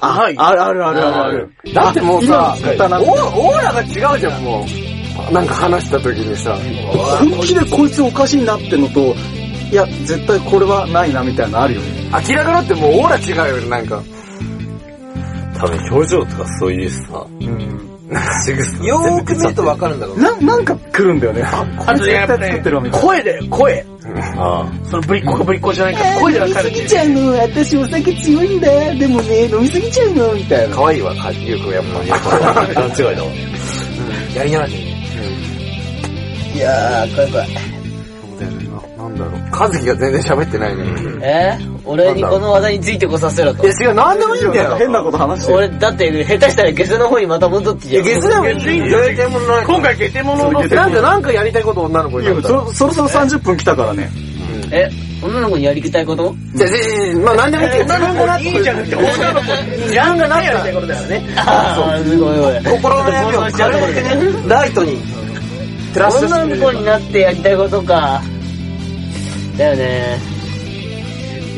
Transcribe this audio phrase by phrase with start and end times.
[0.00, 1.52] ないあるあるあるあるある。
[1.74, 2.70] だってもうさ、オー
[3.38, 4.64] オーラが違うじゃん、も
[5.28, 5.32] う。
[5.32, 6.56] なんか話した時にさ。
[7.20, 9.14] 本気でこいつおかしいなってのと、
[9.70, 12.10] いや、絶対これはないなみたいなのあるよね。
[12.28, 14.02] 明らかだってもうオーラ違うよね、なんか。
[15.58, 17.89] 多分表情とかそういうさ、なん
[18.84, 20.20] よーく見るとわかるんだろう。
[20.20, 21.42] な、なんか来るんだよね。
[21.44, 23.06] あ、こあとね、れ絶対作やっぱねってるわみたいな。
[23.06, 23.86] 声だよ、声。
[24.36, 26.88] あそのぶりっ子かぶりっ子じゃないか、声でわかるっていう。
[26.98, 28.94] ゃうの、私お酒強いんだ。
[28.94, 30.74] でもね、飲みすぎちゃうの、みたいな。
[30.74, 32.50] 可愛いわ、かゆうくんやっぱ。
[32.50, 33.30] あ、勘違いだわ。
[34.34, 34.90] やりながらね。
[36.54, 37.79] いやー、怖い怖い。
[39.20, 39.40] だろう。
[39.52, 40.84] 和樹が全然喋ってないね。
[41.22, 41.58] え？
[41.84, 43.70] 俺にこの話題についてこさせろとい。
[43.70, 44.76] や違う、なんでもいいんだよ。
[44.76, 45.58] 変なこと話してる。
[45.58, 48.98] 俺、だって、下手したらゲスの方にまた戻ってきいや、ゲスでもいいんだよ。
[49.00, 49.66] やりたいものない。
[49.66, 52.42] 今回ゲテモノのなんか、なんかやりたいこと女の子に。
[52.42, 54.10] そ、そろそろ30分来たからね。
[54.72, 54.88] え、
[55.22, 56.32] 女の子にやりたいこと？
[56.54, 61.22] じゃあ、じゃまあなんでもいいけど、女の子にいいじゃなくて、女の子に時間がないやりたいことだよね。
[61.36, 62.64] あー、すごいごい。
[62.76, 63.92] 心の悩みを軽く
[64.44, 64.98] ね、ライトに
[65.96, 68.22] 女の子になってやりたいことか。
[69.60, 70.18] だよね。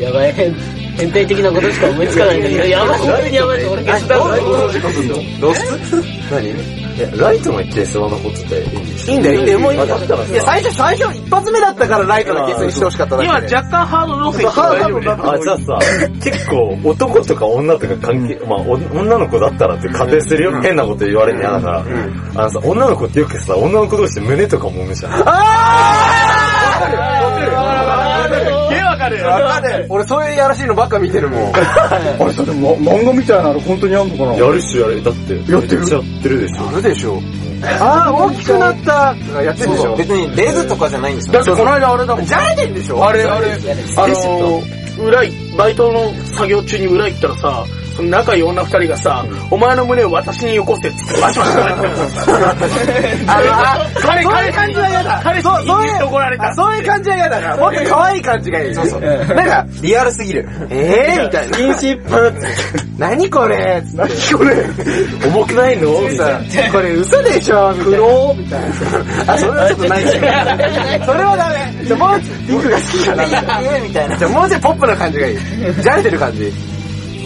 [0.00, 0.52] やばい、変
[0.98, 3.64] 変態的なことしか思いつかないんだけど、やばい、本当にやばい。
[3.64, 4.16] 俺ゲスだ
[5.40, 6.82] 露出何い。
[7.02, 9.98] や、ライトの消しそうなことでいいんでしょいいんだよ、いいんだよ、もういいんだよ。
[10.44, 13.54] 最初、最初、一発目だったからライトなゲスにしてほしかっただけ今で。
[13.54, 15.10] 若干ハード路線大丈夫ね。
[15.10, 15.78] あ、じゃあさ、
[16.22, 20.60] 結構男とか女とか関係、まあお女の子だったらって仮定するよ。
[20.60, 21.84] 変なこと言われるの嫌だから。
[22.34, 25.12] あのさ、女の子ってよくさ、女の子同士で胸とか揉むじゃん。
[28.70, 29.26] ゲわかるよ。
[29.26, 31.52] わかる俺そういうやらしいのばっか見てるもん。
[31.54, 35.04] あれさ、でも漫画みたいなの本当にあんのかなやるっしょ、やる。
[35.04, 35.80] だって、やってる？
[35.80, 36.64] めちゃやってるでしょ。
[36.64, 37.22] やるでしょ。
[37.80, 39.96] あー、大きくなったとかやってるでしょ。
[39.96, 41.34] 別にレズとかじゃないんですよ。
[41.34, 42.26] だってこの間あれだもん。
[42.26, 43.46] じゃれてんでしょあれあれ、
[43.96, 47.64] あのー、裏い、バイトの作業中に裏行ったらさ、
[47.96, 51.80] その仲いい女二人がさ、お前の胸を私によこせっってバシバシ言われて
[53.26, 55.20] た あのあ彼、そういう彼感じは嫌だ。
[55.22, 56.54] 彼氏に言って怒られた。
[56.54, 57.56] そういう感じは嫌だから。
[57.56, 58.74] もっと可愛い感じがいい。
[58.74, 59.00] そうそう。
[59.00, 60.48] なんか、リアルすぎる。
[60.70, 61.56] えーみたいな。
[61.56, 62.34] 禁止一分。
[62.98, 63.82] 何これ？
[63.94, 64.56] 何これ？
[65.28, 65.88] 重くないの？
[66.16, 66.40] さ、
[66.72, 67.74] これ嘘でしょ？
[67.84, 68.60] 黒みたい
[69.26, 69.34] な。
[69.34, 70.12] あ、それはちょっとないけど。
[71.06, 71.84] それはダメ。
[71.86, 73.24] じゃあもうピンクが好きかな。
[73.86, 74.16] みたいな。
[74.16, 75.38] じゃあもうちょいポップな感じがいい。
[75.82, 76.52] じゃれてる感じ。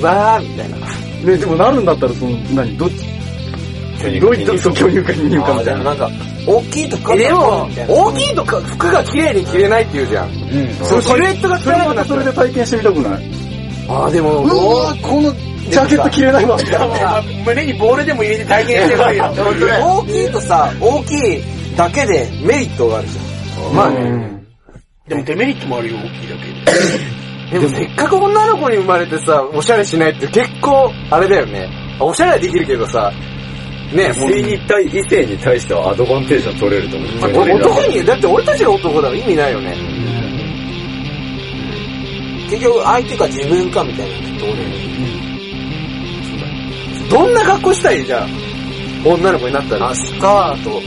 [0.02, 0.76] わーみたいな。
[0.76, 5.72] ね、でもなるんだったら、その、何、どっち、どういった、そう、巨乳か二乳かみたいな。
[5.72, 6.10] でもなんか、
[6.46, 10.30] 大きいとかえ、でも、大きいとか服が綺麗に着れないって言うじゃん。
[10.84, 13.30] そう、シルエットがそれまた汚くなっそれで体験してみたくない？
[13.88, 15.32] あーでも、うわこの
[15.70, 16.58] ジャケット着れないわ。
[17.44, 19.32] 胸にボールでも入れて体験してこいよ。
[19.80, 21.42] 大きいとさ、大きい
[21.76, 23.74] だけでメリットがあるじゃん。
[23.74, 24.36] まあね。
[25.08, 26.72] でもデメリットもあるよ、大きいだけ。
[26.72, 26.98] で
[27.52, 31.68] もせっかく女の子に生まれてさ、おしゃれしないって結構、あれだよね。
[32.00, 33.12] おしゃれはできるけどさ、
[33.94, 37.10] ねもう異性に対、異性に対してはアドバンテージは取れると思う。
[37.40, 39.76] 俺男に、だって俺たちが男だから意味ないよね。
[42.50, 44.56] 結局相手か自分かみたいなね、どう
[47.08, 48.04] どんな格好したい？
[48.04, 48.26] じゃあ。
[49.04, 49.90] 女の子になったら。
[49.90, 50.82] あ、スカート、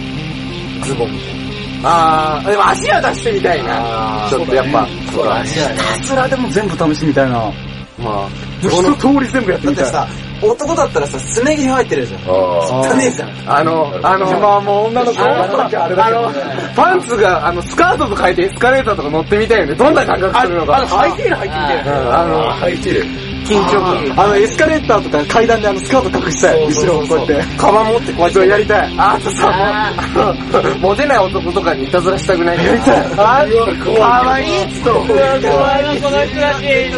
[0.86, 1.49] ズボンみたい
[1.84, 4.28] あー、でも足は出してみたいな。
[4.30, 5.50] ちょっとやっぱ、そうだ、ね。
[5.50, 7.52] ひたすらでも全部試してみたいな。
[7.98, 8.30] まあ、
[8.62, 9.72] 一通り全部やってな。
[9.72, 9.92] みたい。
[9.92, 12.22] だってさ、男だったらさ、すね毛生えてるじゃん。
[12.22, 12.80] ああ。
[12.82, 13.30] 汚ねえじゃん。
[13.46, 16.32] あの、あの、まあもう女の子あの、
[16.76, 19.76] パンツが、あの、スカートと変えてエスカレーターとか乗ってみたいよね。
[19.76, 20.78] どんな感覚あするのか。
[20.78, 21.90] あの、ハイテール入ってみて。
[21.90, 23.29] うんあの、履いてる。
[23.50, 24.24] 緊張感。
[24.26, 26.66] あの、エスカレーターとか階段であの、スカート隠したい。
[26.68, 27.58] 後ろをこうやって。
[27.58, 28.96] カバン持ってこうやってやりたい。
[28.98, 29.94] ああとさ、
[30.80, 32.98] モテない男とかにいたずらしたくないやりたい。
[33.18, 34.94] あーかわいいっつと。
[34.94, 36.90] 怖いな、この暮らし。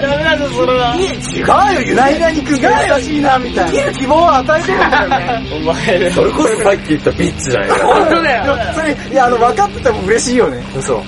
[0.00, 0.96] ダメだぞ、それは。
[0.96, 1.40] 違
[1.84, 3.70] うよ、何々くんが優しいな、みたいな。
[3.70, 5.42] 生きる希望を与えてるんだよね。
[5.52, 6.10] お前ね。
[6.10, 7.74] それこそさっき言ったビッチじゃないか。
[7.86, 8.58] 本当だよ。
[8.74, 10.62] それ、いや、あの、分かってても嬉しいよね。
[10.80, 11.02] そう。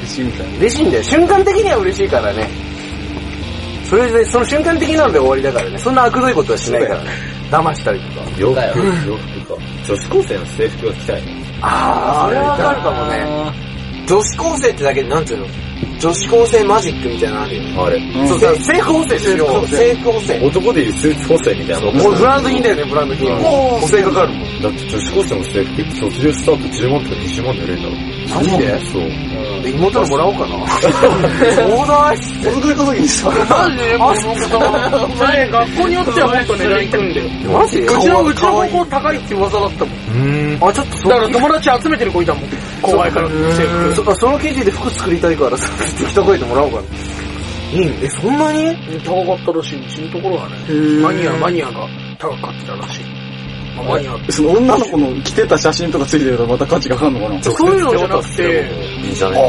[0.00, 0.58] 嬉しいみたいな。
[0.58, 1.02] 嬉しいんだよ。
[1.04, 2.71] 瞬間的には嬉しいからね。
[3.92, 5.76] それで、その瞬間的なので終わりだからね。
[5.76, 7.10] そんな悪どいことはしないからね。
[7.50, 8.26] 騙したりとか。
[8.38, 8.58] 洋服、
[9.06, 9.62] 洋服か。
[9.86, 11.44] 女子高生の制服が着たいね。
[11.60, 13.52] ああ、それはわかるかもね。
[14.06, 15.46] 女子高生ってだけで、なんていうの？
[16.00, 17.76] 女子高生マジックみたいなのあるよね。
[17.76, 18.28] あれ。
[18.28, 19.68] そうさ、制服補正しよう。
[19.68, 20.46] 制服補正。
[20.46, 21.92] 男でいうスーツ補正みたいなの。
[21.92, 23.36] もうブランド品だよね、ブランド品。
[23.36, 24.62] 補正かかるもん。
[24.62, 28.11] だって女子高生の制服って卒業した後10万とか20万で売れるんだろ。
[28.28, 28.78] マジで？
[28.86, 29.02] そう。
[29.68, 30.46] 妹のもらおうかな。
[30.68, 32.18] そうだい。
[32.48, 33.30] お得意稼ぎにした。
[33.30, 33.76] マジ？
[33.76, 35.26] でこのこと。
[35.26, 37.28] ね、学校によってはもっと値段いくんだよ。
[37.52, 37.78] マジ？
[37.80, 39.94] うちの、うちの高校高いって噂だったもん。
[39.94, 40.58] うん。
[40.60, 42.44] あ、ちょっとそだから友達集めてる子いたもん。
[42.82, 43.94] 後輩から制服。
[43.94, 46.82] そその記事で服作りたいからさ、適当書いてもらおうかな。
[47.72, 48.76] いいのえ、そんなに？
[49.04, 50.56] 高かったらしい、うちのところはね。
[50.68, 51.88] ーマニア、マニアが
[52.18, 53.21] 高かってたらしい。
[54.30, 57.42] その女の子の着てた写真とかついてるとまた価値がかかるのかな？
[57.42, 58.70] そういうのじゃなくて、
[59.02, 59.44] いいんじゃないあ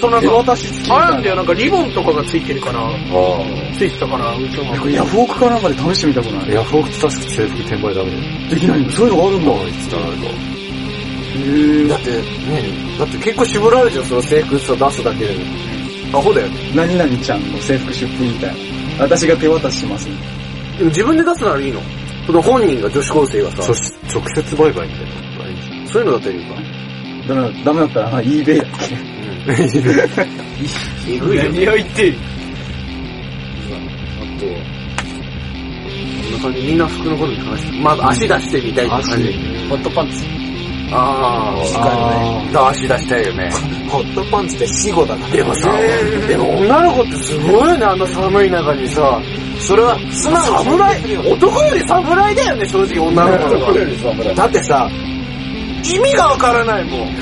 [0.00, 2.90] そうなんか手渡し付きみたいなあれなんだよ、なんかリボンとかがついてるから、あ
[3.78, 6.46] ついてたから、うちのこれヤフオクかなんかで試してみたくなあ。
[6.46, 8.22] いヤフオクって確か制服転売ダメだよ。
[8.50, 8.90] できないの？
[8.90, 9.52] そういうのがあるんだ。
[9.52, 10.26] ああ、言ってたなんか。
[11.36, 15.34] へだって、ねだって結構絞られるじゃん、その制服さ出すだけで。
[16.12, 16.72] アホだよね。
[16.74, 18.54] 何々ちゃんの制服出品みたい
[18.98, 19.04] な。
[19.04, 20.06] 私が手渡しします。
[20.06, 20.12] で
[20.84, 21.80] も自分で出すならいいの
[22.26, 23.58] その本人が女子高生がさ
[24.12, 26.54] 直接売買みたいなのがいいんじゃないそういうのだったらいいか。
[27.26, 28.96] ダメだ、ダメだったら、あ eBay だっけ
[31.08, 31.64] えぐいよね。
[31.64, 32.14] 何を言ってる？
[34.18, 34.52] あと、こ
[36.30, 39.32] んな感じ、みんな服のことに話して、まず足出してみたいって感じ。
[39.68, 40.45] ホットパンツ。
[40.92, 43.50] ああ、あだ足出したいよね。
[43.88, 45.36] ホットパンツって死後だから。
[45.36, 45.72] でもさ、
[46.28, 49.20] でも女の子ってすごいよね、あの寒い中にさ。
[49.58, 54.34] それは、素直に侍、男より侍だよね、正直女の子とか。
[54.34, 54.88] だってさ、
[55.84, 57.16] 意味がわからないもん。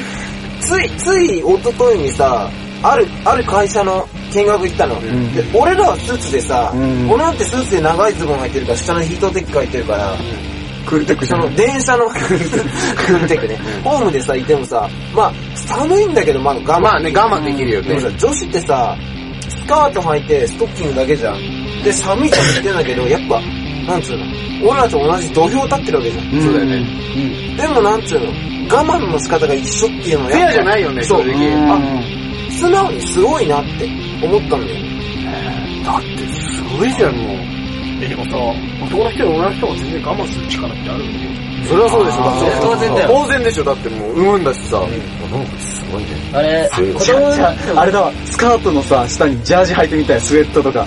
[0.61, 2.51] つい、つい、一昨日にさ、
[2.83, 4.97] ある、ある会社の見学行ったの。
[4.97, 10.17] んで、俺らはスーツでさ、うん俺なんてスーツで長いズボン履いてるから、下のヒートテック履いてるから、
[10.87, 16.81] クールテックじそゃんの電車のクールテックね、ホームでさ、いてもさ、まあ、寒いんだけど、まあ我慢。
[16.81, 18.01] まあね、我慢できるよねでも。
[18.01, 18.97] さ、女子ってさ、
[19.49, 21.83] スカート履いてストッキングだけじゃん。
[21.83, 23.41] で、寒いと言ってんだけど、やっぱ、
[23.87, 24.25] なんつうの、
[24.63, 26.43] 俺らと同じ土俵立ってるわけじゃん。
[26.43, 27.57] そうだよね。
[27.57, 28.27] でもなんつうの、
[28.71, 31.53] 我慢の仕方が一緒っていうのはフェアじゃないよね、そう正直。
[31.71, 32.03] あ、
[32.51, 33.89] 素直にすごいなって
[34.23, 34.85] 思ったんだよ。
[35.85, 37.54] だってすごいじゃん、もう。
[38.09, 38.31] でもさ、
[38.85, 41.31] 男の人や女の人が全然我慢する力ってあるんだよ。
[41.67, 42.61] それはそうでしょ、だって。
[42.61, 44.81] 当然だよ当然でしょ、だってもう、産むんだしさ。
[44.81, 46.09] 女の子ってすごいね。
[46.33, 50.87] あれ、子供じゃあ、れだわ、スカートのさ、下にジャージ履いてみたい、スウェットとか。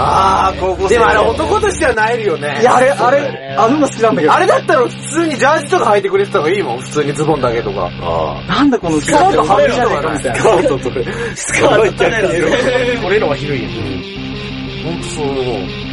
[0.00, 0.94] あー、高校生。
[0.94, 2.58] でもあれ男としてはなえるよね。
[2.60, 4.34] いや、あれ、あれ、あのの好きなんだけど。
[4.34, 7.90] あれだったら普通にジャージとか履いてくれてた方がいいもん、普通にズボンだけとか。
[8.00, 8.44] あ。
[8.46, 10.38] なんだこのスカートはめじゃねえかみたいな。
[10.38, 10.96] スカートとか、
[11.34, 13.68] スカート逆にエロ俺らはひどいよ。
[14.84, 15.87] ほんとそう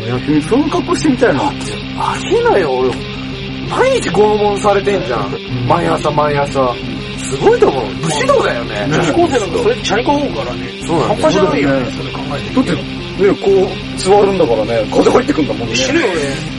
[0.00, 0.08] 思う。
[0.08, 1.42] いや、君その格好してみたいな。
[1.42, 2.90] 飽きないよ、俺。
[3.70, 5.30] 毎日拷問されてんじゃん。
[5.68, 6.74] 毎朝毎朝。
[7.30, 7.94] すごいと思う。
[8.02, 8.86] 武士道だよね。
[8.88, 10.68] 女子高生なんかそれチャリコ思うからね。
[10.84, 12.54] そうなんだよ半端じゃないよね、そそれ考えて。
[12.54, 15.74] だって、ね、こう、座るんだからね、風入ってくんだもんね。
[15.76, 16.12] 死ぬよね。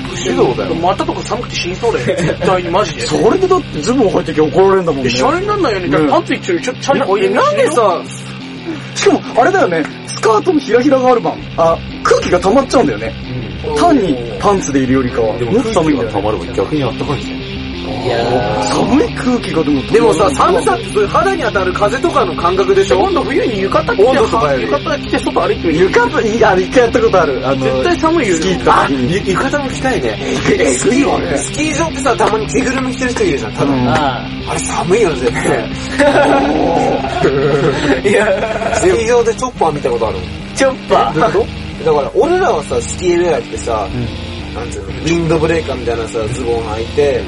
[0.10, 0.76] 武士道だよ。
[0.76, 2.16] 股とか寒くて死にそうだよね。
[2.16, 3.02] 絶対にマジで。
[3.08, 5.10] それでだってズボン履いてきゃ怒られるんだもんで、ね。
[5.10, 6.10] シャレになんないよね。
[6.10, 8.02] パンツ一丁にちょっとチャリこいでえなんでさ、
[8.96, 9.84] しかも、あれだよね、
[10.22, 11.34] スカートのひらひらがある番。
[11.58, 13.12] あ、空気が溜まっちゃうんだよね。
[13.76, 15.36] 単にパンツでいるよりかは。
[15.40, 17.41] でももっと寒いんだ溜まれば逆にあったかいんじゃん。
[18.04, 23.00] いやー寒い空気がでも、でもさ、寒さってそういう肌に当たる風とかの感覚でしょ？
[23.00, 25.80] 今度冬に浴衣着て、温浴衣着て外歩いてみる。
[25.86, 27.48] 浴衣、いや、一回やったことある。
[27.48, 29.32] あの、絶対寒いよねスキー行った時に。
[29.32, 30.18] 浴衣も着たいね。
[30.74, 33.72] スキー、スキー場ってさ、たまに着ぐるみ着てる人いるじゃん、ただ。
[33.72, 35.70] うんああれ寒いよね、絶対。
[38.12, 40.18] いや、スキー場でチョッパー見たことある？
[40.56, 41.20] チョッパー。
[41.20, 41.30] だ
[41.94, 43.88] から、俺らはさ、スキーウェア着てさ、
[44.54, 47.22] なんつうの、ウィンドブレーカーみたいなさ、ズボン履いて、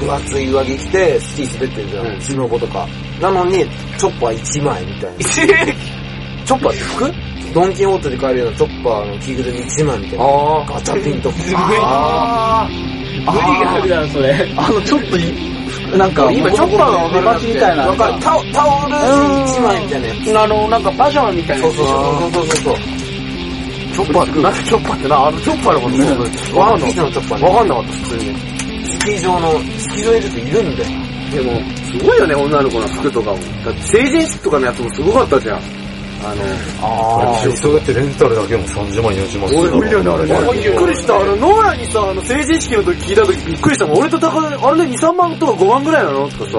[0.00, 2.86] 分厚い上着着て、スキー滑ってるじゃん、スノボとか。
[3.20, 3.58] なのに、
[3.98, 5.18] チョッパー1枚みたいな。
[6.44, 7.12] チョッパーって服？
[7.52, 10.24] ドンキホーテで買えるようなチョッパーの着ぐるみ1枚みたいな。
[10.24, 11.36] あガチャピンとか。
[11.82, 14.52] あ無理があるだろ、それ。
[14.56, 17.86] あの、ちょっとい、なんか、今チョッパーがわかるみたいな。
[17.86, 20.38] わかるタオタオル1枚みたいなやつ。
[20.38, 22.30] あの、なんかパジャマみたいなそうそうやつでしょ。
[22.30, 22.76] そうそうそう。
[23.92, 26.02] チョッパーって、なんかチョッパーってな、あのチョッパーのことそ
[26.56, 28.24] うわかんなワンピースのチョッパーねわかんなかった、普通に。
[28.84, 30.88] スキー場の、スキー場いるといるんだよ。
[31.30, 31.60] でも、
[31.98, 33.38] すごいよね、女の子の服とかも。
[33.64, 35.60] だって成人式とかのやつもすごかったじゃん。
[36.22, 36.42] あの、
[36.82, 40.52] ああ、そうやってレンタルだけでも30万、40万する俺、見るよね、あれね。
[40.52, 41.16] びっくりした。
[41.16, 43.98] あの、ノアにさ、あの、成人式の時聞いた時びっくりしたもん。
[44.00, 46.28] 俺と高田、あれね、2、3万とか5万ぐらいなの？
[46.28, 46.58] とかさ、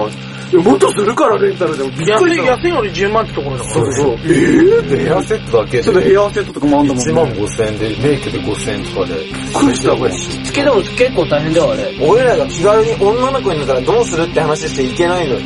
[0.52, 1.90] いや、もっとするから、レンタルでも。
[1.90, 2.52] びっく安い、りした。
[2.52, 3.74] 安いのに10万ってところだから。
[3.74, 4.18] そうそう。
[4.24, 7.12] えで、ヘアセットだけでちょっとヘアセットとかもあんだもんね。
[7.12, 9.14] 1万5千円で、メイクで5千円とかで。
[9.14, 10.12] びっくりした、これ。
[10.12, 11.96] つけでも結構大変だよ、あれ。
[12.00, 15.38] 俺らが気軽に女の子になったらどうするって話していけないの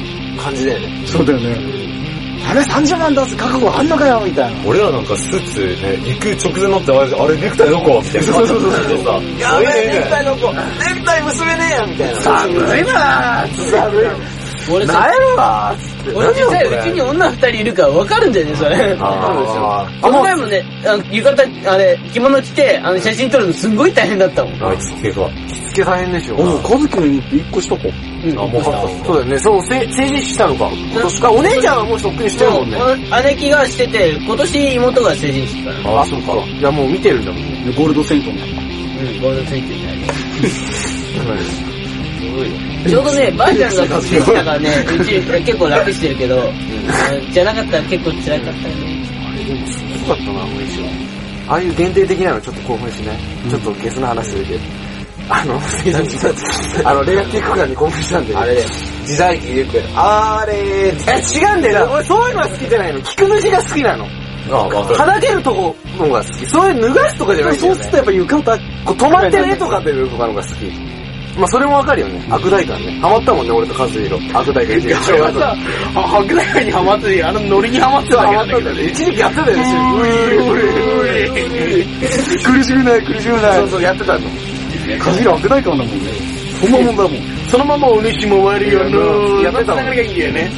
[0.42, 1.02] 感じだよね。
[1.06, 1.86] そうだよね。
[2.48, 4.60] あれ30万出す覚悟あんのかよみたいな。
[4.64, 8.00] 俺らなんかスーツね、行く直前になって、あれ、あれネクタイどこ？
[8.04, 8.60] みたいな感じで
[9.02, 10.52] さ、やべえ、ネクタイどこ？
[10.52, 10.60] ネ
[11.00, 12.20] クタイ結べねえやみたいな。
[12.20, 14.35] 寒いなぁ寒い。
[14.70, 16.12] 俺さ、なえるわーつって。
[16.12, 18.96] 俺実際うちに女二人いるから分かるんだよね、それ。
[19.00, 24.62] あこの前もね、あの浴衣、あれ、着物着て、あの、写真撮るのすんごい大変だったもん。
[24.62, 25.28] あ、あいつ系が。
[25.76, 26.36] 付け大変でしょ。
[26.36, 27.82] おう、かずきの妹って1個したか。
[28.24, 28.38] うん。
[28.38, 28.70] あもうそ
[29.12, 29.38] うだよね。
[29.38, 30.70] そう、せ成人式したのか。
[30.72, 31.32] 今年か。
[31.32, 32.78] お姉ちゃんはもうとっくにしてるもんね。
[33.24, 36.00] 姉貴がしてて、今年妹が成人式かな。
[36.00, 36.32] あ、そうか。
[36.46, 37.64] いや、もう見てるんだもんね。
[37.66, 38.36] でゴールドセントの。
[38.36, 39.62] うん、ゴールドつい
[42.44, 46.44] てるちょうどね、ばあちゃんが学生したからね、うち結構楽してるけど、あ
[47.32, 49.04] じゃなかったら結構辛かったよね。
[49.66, 50.84] すごかったな、もう一応。
[51.48, 54.60] ああいう限定的なのちょっと興奮しない、ちょっとゲスな話するけど。
[55.28, 58.38] あの、成人式あの、レアティック感に興奮したんだよ。
[58.38, 58.68] あれだよ。
[59.04, 59.88] 時代劇でよくやる。
[59.96, 61.92] あれえ、違うんだよな。
[61.94, 63.00] 俺そういうのは好きじゃないの？
[63.00, 64.06] 聞く主が好きなの？
[64.50, 64.94] あ、わかる。
[64.94, 66.46] はだけるとこのが好き。
[66.46, 67.80] そういう脱がすとかじゃないんだよ、ね。
[67.80, 70.85] そうするとやっぱ浴衣、こう止まってる絵とかっていうとかのが好き。
[71.36, 72.24] まあそれもわかるよね。
[72.30, 72.98] 悪大感ね。
[73.00, 74.18] ハマったもんね、俺とカズヒロ。
[74.32, 74.94] 悪大感一時期。
[75.12, 75.56] あれはさ、
[75.94, 78.82] あ白大会にハマってて、あのノリにハマってただけなんだけどね。
[78.84, 79.62] 一時期やってたよね。
[82.44, 83.56] 苦しくない、苦しくない。
[83.56, 84.20] そうそう、やってたの。
[84.98, 86.36] かじら悪大感だもんね。
[86.60, 87.12] そんなもんだもん。
[87.50, 90.50] そのままお主も終わるよのやってたもん流れがいいんだよね。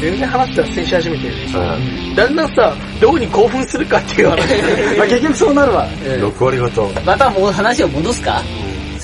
[0.00, 2.14] 全然話脱線し始めてるね。
[2.14, 4.38] だんだんさ、どこに興奮するかっていう話。
[4.98, 5.88] まあ結局そうなるわ。
[6.04, 6.90] 6割方。
[7.04, 8.42] またもう話を戻すか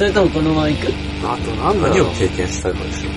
[0.03, 0.89] それともこのまま行く？
[1.25, 1.99] あとなんだろう。
[1.99, 3.13] 何を経験したかですよ。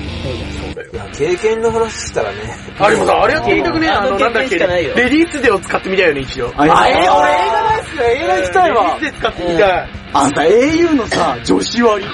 [0.94, 2.38] いや、経験の話したらね。
[2.78, 6.54] あ、でもさ、あれやってみたくね、あのなんだっけ、経験しかないよレディースデーを使ってみたいよね、一応。
[6.56, 8.12] あ、あ、えー、俺映え画大好きだよ。
[8.12, 8.84] 映画行きたいわ。
[8.84, 9.90] レディースデー使ってみたい。
[10.14, 12.06] あんた au のさ、女子割。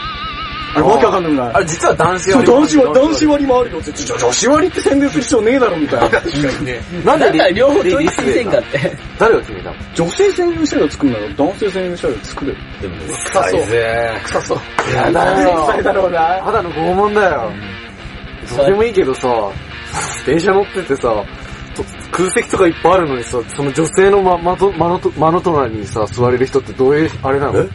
[0.73, 3.91] あれわけわかんないあれ実は男子そう、割男子割、男子割もあるよって。
[3.91, 6.09] 女子割って宣伝する必要ねえだろ、みたいな。
[6.09, 6.81] 確かにね。
[7.05, 8.97] なんで両方統一せんかって。
[9.19, 9.75] 誰が決めたの？
[9.95, 12.57] 女性専用車両作るなら男性専用車両作れる。
[12.81, 14.21] でも、臭いぜ。
[14.23, 14.59] 臭そう。
[14.95, 15.65] やだよ。
[15.67, 16.19] 臭いだろうな。
[16.43, 17.51] 肌の拷問だよ。
[18.55, 19.51] どうでもいいけどさ、
[20.25, 21.01] 電車乗っててさ、
[21.75, 27.59] と空席とかいっぱいあるのにさ、その女性のま、まと、まのと、まの隣にさ、座れる人ってどういう、あれなの？
[27.59, 27.69] え？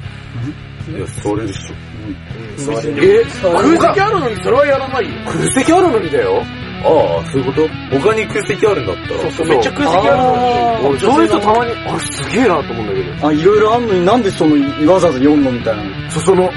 [0.91, 1.75] いや、それでしょ。
[2.59, 5.11] え空席あるのにそれはやらないよ。
[5.27, 6.43] 空席あるのにだよ
[6.85, 7.69] ああ、そういうこと？
[8.01, 9.33] 他に空席あるんだったら。
[9.33, 10.37] そう、めっちゃ空席あるの
[10.83, 10.89] に。
[10.89, 13.27] 俺そういう人たまに、あれすげえなと思うんだけど。
[13.29, 16.11] あ、いろいろあんのになんでその、わざわざ読んのみたいな。
[16.11, 16.51] そ、その、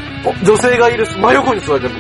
[0.44, 1.96] 女性がいる真横に座っても、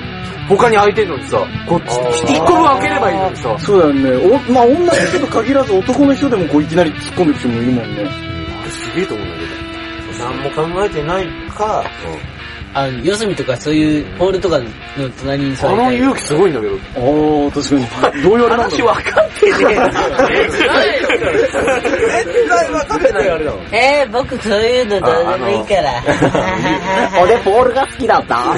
[0.49, 4.37] 他に空いてんのにさ、こっち、一個分開ければいいのにさ、そうだよね。
[4.47, 8.01] お、まあ女の人と限らず男の人でもこういきなり突っ込んでる人もいるもんね。
[8.61, 9.49] あれすげえと思うんだけど。
[10.19, 11.83] 何も考えてないか、
[12.73, 14.65] あの、四隅とかそういうホールとかの
[15.19, 15.99] 隣に座ありたい。
[15.99, 16.73] の勇気すごいんだけど。
[16.75, 17.69] あー、確
[18.01, 18.23] かに。
[18.23, 19.65] どういうあれなんだろう話分かってね絶
[22.49, 23.29] 対分かってない。
[23.29, 23.75] あれだもん。
[23.75, 25.91] えー、僕そういうのどうでもいいから。
[27.21, 28.55] 俺ポールが好きだった。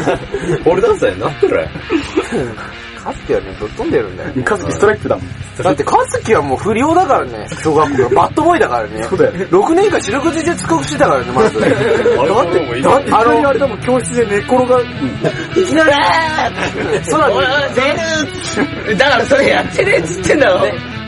[0.66, 1.68] 俺ダンサーになってる
[3.04, 4.44] カズキはね、ぶっ飛んでるんだよ。
[4.44, 5.26] カズキストライクだもん。
[5.64, 9.04] だってカズキはもう不良だからね、小学校の バッドボーイだからね。
[9.04, 9.32] そうだよ。
[9.32, 11.60] 6年間四六時中遅刻してたからね、まず。
[11.60, 14.84] だって、だっていきなりあれだもん、教室で寝っ転が、い
[15.66, 15.92] きなり、
[17.10, 20.62] 空においおい、出るだからそれやってねえっつってんだろ。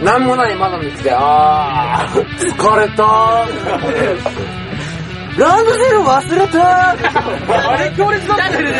[0.03, 2.25] なんもない窓の道で、あー。
[2.55, 3.47] 疲れた
[5.37, 8.77] ランドセル忘れたあれ強烈だったよね。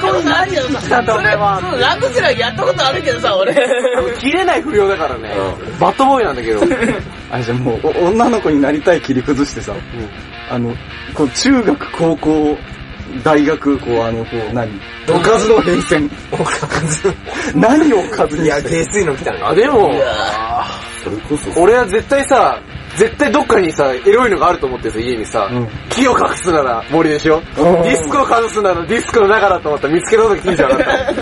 [0.00, 0.78] 学校に何よ、それ。
[0.80, 3.54] そうランドセルはやったことあるけどさ、俺。
[4.20, 5.30] 切れない不良だからね。
[5.80, 6.60] バッドボーイなんだけど。
[7.30, 9.72] あれじゃもう、お女の子になりたい切り崩してさ、
[10.50, 10.74] あの、
[11.14, 12.58] こう中学、高校、
[13.24, 14.80] 大学、こうあの、こう何？
[15.08, 16.10] おかずの変遷。
[16.30, 16.54] おか
[16.86, 17.12] ず
[17.54, 19.40] 何をおかずにいや、 下水の来たね。
[19.42, 19.92] あ、でも、
[21.02, 21.60] それこそ。
[21.60, 22.58] 俺は絶対さ、
[22.96, 27.38] 絶対どっかにさ、エロいのがあると思ってさ、家にさ、うん木を隠すなら森でしょ？
[27.38, 31.12] うんディスクを隠すならディスクの中だと思ったら見つけた時いいじゃなかった。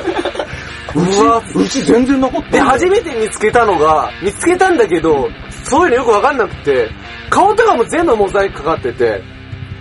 [0.92, 5.28] うわうち全然なかったで、初めて見つけたのが、見つけたんだけど、
[5.64, 6.90] そういうのよくわかんなくて、
[7.30, 9.22] 顔とかも全部モザイクかかってて、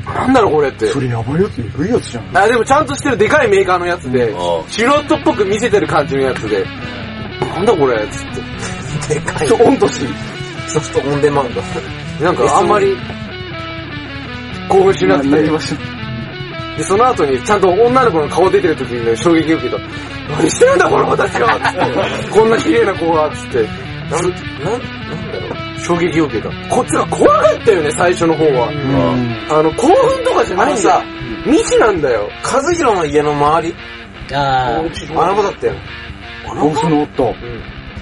[0.05, 0.85] なんだろうこれって。
[0.85, 2.37] それやばいやつ、えぐいやつじゃん。
[2.37, 6.63] あ、でもちゃんとしてるでかいメーカーのやつであ、素人っぽく見せてる感じのやつで、
[7.41, 9.15] なんだこれつって。
[9.15, 10.05] でかいちょ、オンとし。
[10.69, 11.61] ソフトオンデマンド。
[12.23, 12.95] なんかあんまり、
[14.69, 15.29] 興奮しなくて。
[15.29, 15.77] なりましょ
[16.77, 19.77] で、その後にちゃんと女の子の顔出てる時にね、衝撃を受けた。
[20.37, 23.63] 何してるんだこの子たちはつってこんな綺麗な子がつって。
[23.63, 24.21] なん、なん、
[24.61, 25.79] なんだろう。
[25.79, 26.49] 衝撃を受けた。
[26.69, 28.69] こっちが怖かったよね、最初の方は。
[29.49, 31.01] あの、興奮とかじゃないんだよ。
[31.45, 32.29] 未知なんだよ。
[32.43, 33.75] 和弘の家の周り、
[34.31, 35.73] ああの子だったよ。
[36.61, 37.33] お、その音。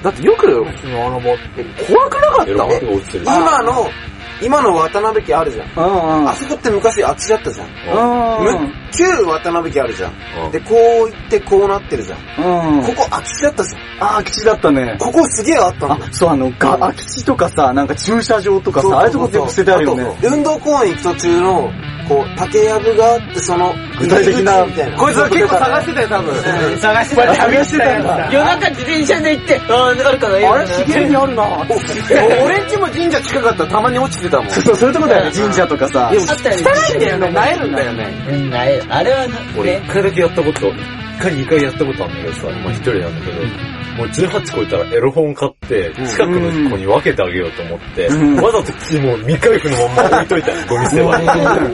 [0.03, 0.47] だってよく、
[1.87, 2.65] 怖くなかった？
[3.23, 3.89] 今の、
[4.41, 5.71] 今の渡辺家あるじゃん。
[5.75, 6.29] うんうん。
[6.29, 7.67] あそこって昔あっちだったじゃん。
[7.67, 8.73] うん。
[8.91, 10.13] 旧渡辺家あるじゃん。
[10.45, 10.75] うんで、こ
[11.05, 12.19] う行ってこうなってるじゃん。
[12.19, 12.83] うん。
[12.83, 13.81] ここ空き地だったじゃん。
[13.99, 14.95] あ、空き地だったね。
[14.99, 20.17] ここすげえあったんだそう、あの、が、空き地とかさ、なんか駐車場とかさ、そうそうそうああいうとこ全部捨ててあるよね。
[20.21, 21.71] で運動公園行く途中の
[22.07, 24.97] こう、竹やぶがあって、その、具体的な入り口みたいな。
[24.97, 26.35] こいつは結構探してたよ、多分。
[26.79, 27.35] 探してた。
[27.35, 28.31] 旅してたんだ。
[28.31, 31.43] 夜中自転車で行って、あーあるかなあれ、茂みにあるな
[32.45, 34.49] 俺んちも神社近かったらたまに落ちてたもん。
[34.49, 36.09] そう、そういうとこだよね、神社とかさ。
[36.09, 36.63] あったよね。
[36.63, 38.25] 汚いんだよね、なえるんだよね。
[38.29, 38.81] うん、ない。
[38.89, 43.41] あれはな、俺ね一回だけやったこと、一回二回やったことあるんだけどさ、まあ一人なんだけど、
[43.97, 51.27] もう18超えたらエロ本買って、近くの子に分けてあげようと思って、うんわざと木も未開封のまんま置いといたの、ゴミ捨て場に。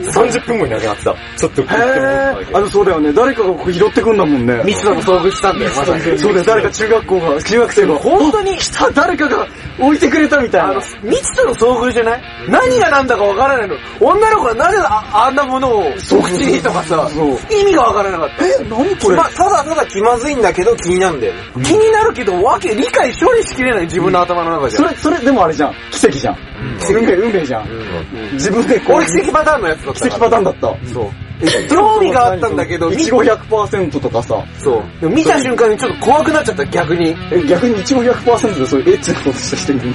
[0.08, 1.14] 30分後になくなってた。
[1.36, 3.12] ちょっと食ってもらっただけあの、そうだよね。
[3.12, 4.62] 誰かがここ拾ってくんだもんね。
[4.64, 6.18] ミスターの遭遇したんだよ、まさに。
[6.18, 8.56] そうだよ、誰か中学校が、中学生が、本当に？
[8.56, 9.46] 来た、誰かが
[9.78, 12.22] 置いてくれたみたいなあの。、未知との遭遇じゃない？
[12.48, 13.74] 何が何だかわからないの。
[14.00, 16.12] 女の子はなぜああんなものを口
[16.46, 17.08] にとかさ
[17.50, 18.46] 意味がわからなかった。
[18.46, 19.16] え、何これ？
[19.16, 21.40] まあ、ただただ気まずいんだけど気になるんだよね。
[21.64, 24.78] 気になるけど、わけ、理解処理しきれない自分の頭の中じゃ。
[24.78, 25.74] それ、それ、でもあれじゃん。
[25.90, 26.38] 奇跡じゃん。
[26.90, 27.68] 運命、運命じゃん。
[28.32, 30.60] 自分でこう、俺奇跡パターンのやつだった奇跡パターンだった。
[30.92, 31.10] そう。
[31.68, 35.00] 興味があったんだけど、いちご100%とかさ、そう。
[35.00, 37.14] でも見た瞬間にちょっと怖くなっちゃった、逆に。
[37.32, 39.94] え逆にいちご100%でそういうエッチなことした人に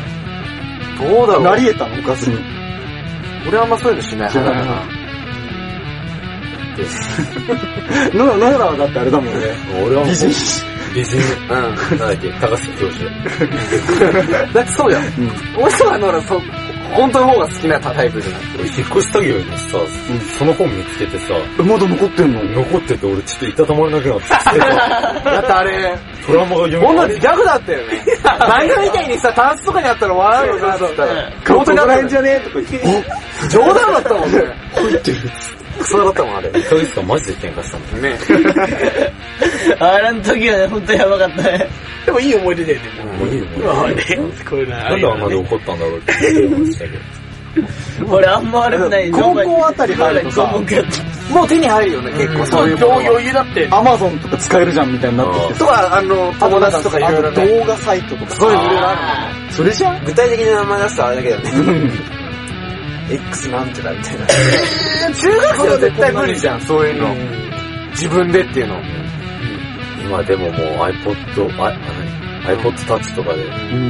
[1.00, 1.44] どうだろう。
[1.44, 2.00] なり得たの？
[2.00, 2.38] おかずに。
[3.48, 4.99] 俺あんまそういうのしない派だ
[8.14, 8.26] な。
[8.38, 9.48] な、ならだってあれだもんね。
[9.86, 10.30] 俺はもう美人。
[10.94, 11.18] 美人、
[11.48, 13.10] なんだっけ、高杉教授。
[14.54, 15.04] だってそうじゃん。
[15.58, 16.42] 俺そうあの、俺そう、
[16.96, 18.42] 本当の方が好きなタイプじゃない。
[18.56, 19.78] 俺引っ越し作業にさ、
[20.40, 21.26] その本見つけてさ、
[21.60, 22.44] えまだ残ってんの？
[22.44, 24.30] 残ってて俺ちょっといたたまれなくなって。
[25.30, 28.04] だってあれ、トラウマが読みほんのギャグだったよね。
[28.24, 31.32] 漫画みたいにさ、タンスとかにあったら笑うよな、と思ったら。
[31.48, 33.50] 本当にあらへんじゃねえとか言って。
[33.50, 34.40] 冗談だったもんね。
[34.74, 35.18] 入ってる。
[35.80, 36.50] クソだったもん、あれ。
[36.50, 38.16] 1ヶ月間マジで喧嘩したんだよ。
[38.16, 39.14] ね。
[39.80, 41.70] あれの時はね、ほんとやばかったね。
[42.06, 43.04] でもいい思い出だよね。
[43.18, 43.60] もういいよ、もう。
[43.60, 45.42] まあういうのあるよなんであんなでね。
[45.42, 47.00] 怒ったんだろうって思いましたけど。
[48.08, 49.12] 俺あんま悪くない。
[49.12, 50.46] 高校あたり入るとさ
[51.32, 52.46] もう手に入るよね、結構。
[52.46, 52.86] そそうういう。
[53.10, 53.68] 余裕だって。
[53.72, 55.60] アマゾンとか使えるじゃんみたいになってきてさ。
[55.60, 57.32] とか、あの、友達とかいろいろ。
[57.32, 58.94] 動画サイトとかそういうのいろいろあ
[59.48, 62.19] あそれじゃん具体的な名前出したらあれだけどね。
[63.10, 64.26] X なんちゃらみたいな。
[64.26, 64.34] る。
[65.16, 67.16] 中学生は絶対無理じゃん、そういうの。
[67.92, 68.76] 自分でっていうの。
[70.04, 71.16] 今でももう iPod、
[72.46, 73.44] iPod Touch とかで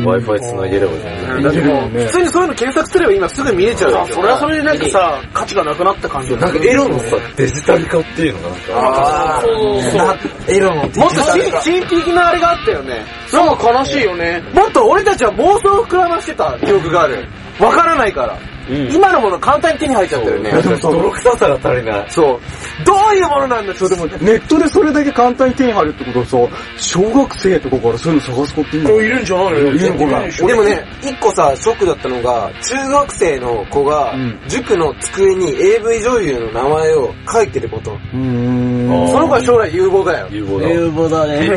[0.03, 4.07] Wi-Fi 繋げれば全然だってもう、ね普通にそういうの検索すれば今すぐ見れちゃうさよ。
[4.07, 10.09] それはそれでなんかさ、価値がなくなった感じなんかエロのさ、デジタル化っていうのがなんか、あそうそう。
[10.47, 13.05] ー、エロのもっと新新的なあれがあったよね。
[13.31, 14.43] なんか悲しいよね。
[14.53, 17.25] もっと俺たちは妄想を膨らましてた記憶がある。
[17.59, 18.37] わからないから。
[18.69, 20.51] 今のもの簡単に手に入っちゃったよね。
[20.61, 22.09] でもさ泥臭さが足りない。
[22.09, 22.39] そう。
[22.85, 26.37] どういうものなんだそうでも、ネットでそれだけ簡単に手に入るってことはさ、
[26.77, 29.01] 小学生とかからそういうの探す子っていいの？
[29.01, 29.59] いるんじゃないの？
[29.59, 30.47] いるのかな？
[30.47, 37.91] でもね、一個さ、ショックだったのが、中学生の子がうん、塾の机に AV 女優の名前を書いてること。
[37.91, 39.07] うーん。
[39.09, 40.27] その子は将来有望だよ。
[40.31, 40.69] 有望だ。
[40.69, 41.47] 有望だね。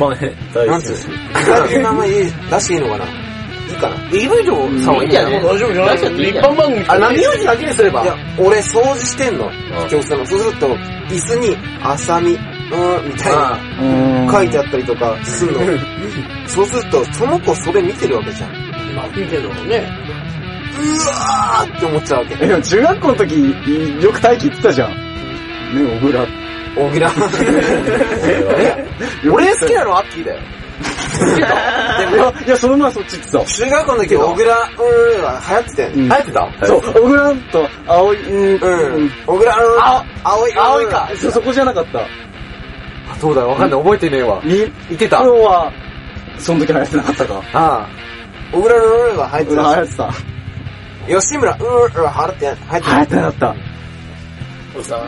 [0.67, 1.17] なんつうの？
[1.35, 3.32] 具体的な名前出していいのかな？
[3.73, 5.43] いいかな AV 女さんはいいんじゃない？
[5.43, 5.97] 大丈夫じゃない？
[5.97, 8.07] 一般番組あ、何用事だけにすればい。
[8.07, 9.51] や、俺掃除してんの。
[9.89, 10.27] 教室の。
[10.27, 10.69] そうすると、
[11.09, 15.61] 椅子に、あさみ、うーん、みたいな、書いてあったりとかするの。
[16.49, 18.51] そうすると、その子それ見てるわけじゃん。
[18.51, 18.55] う
[19.17, 19.89] 見てるのね。
[21.07, 22.37] わーって思っちゃうわけ。
[22.41, 24.91] え、でも中学校の時、いよく待機言ってたじゃん。
[24.91, 24.97] ね、
[26.01, 26.27] 小倉。
[26.75, 27.07] 大喜利。
[29.31, 30.41] 俺好きなのはアッキーだよ。
[32.47, 33.45] いや、その前そっちってさ。
[33.45, 35.95] 中学校の時、小倉、うーんは流行ってたよね。
[35.95, 36.67] うん流行ってた？
[36.67, 39.11] そう、小倉と青い、うん、うん。
[39.27, 41.11] 小倉、うーん、青青い、青いか。
[41.17, 42.07] そ、そこじゃなかった。
[43.21, 43.81] そうだよ、わかんない。
[43.83, 44.41] 覚えてねえわ。
[44.45, 45.23] み、言ってた？
[45.23, 45.73] 今日は、
[46.39, 47.43] その時流行ってなかったか。
[47.53, 47.89] あ
[48.53, 50.13] 小倉のうーんは流行って流た行ってた。
[51.21, 53.72] 吉村、うーんは流行って、流行って流行ってなかった。
[54.83, 55.01] さ、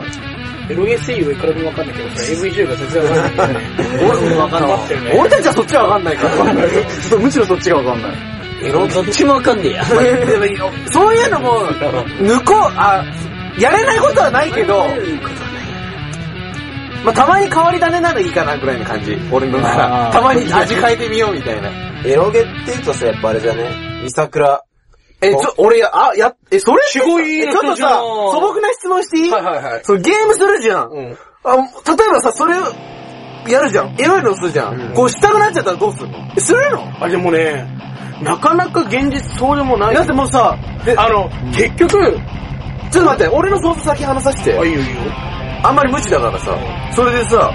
[0.68, 3.64] エロゲ声優はいくらでもわかんないけどさ、AV 女優が全然わかんない。
[4.04, 5.16] 俺、わかんなかったよね。
[5.18, 7.18] 俺たちはそっちはわかんないから。
[7.18, 8.34] むしろそっちがわかんない。
[8.64, 9.84] エロどっちもわかんねえや。
[9.84, 10.02] そう
[11.14, 13.04] いうのも、抜こう、あ、
[13.58, 14.86] やれないことはないけど、
[17.04, 19.18] まあ、たまに変わり種ならいいかなぐらいの感じ。
[19.30, 20.08] 俺のなあら。
[20.10, 21.68] ーたまに味変えてみようみたいな。
[22.06, 23.68] エロゲって言うとさ、やっぱあれじゃね、
[24.04, 24.62] 三桜。
[25.26, 29.80] え、ちょ、俺や、あ、や、え、それすごいえちょっとさ、素朴な質問していいはいはいはい。
[29.84, 30.88] そう、ゲームするじゃん。
[30.90, 31.18] うん。
[31.44, 32.64] あ、例えばさ、それを、
[33.48, 33.94] やるじゃん。
[34.00, 34.92] エロいのするじゃん。
[34.94, 37.66] こう、したくなっちゃったらどうするのえ、するのあ、でもね、
[38.22, 39.94] なかなか現実そうでもない。
[39.94, 42.18] だってもうさ、で、あの、結局、
[42.90, 44.64] ちょっと待って、俺の想像先話させてあ、。
[44.64, 45.00] いいよいいよ。
[45.62, 46.56] あんまり無知だからさ、
[46.94, 47.50] それでさ、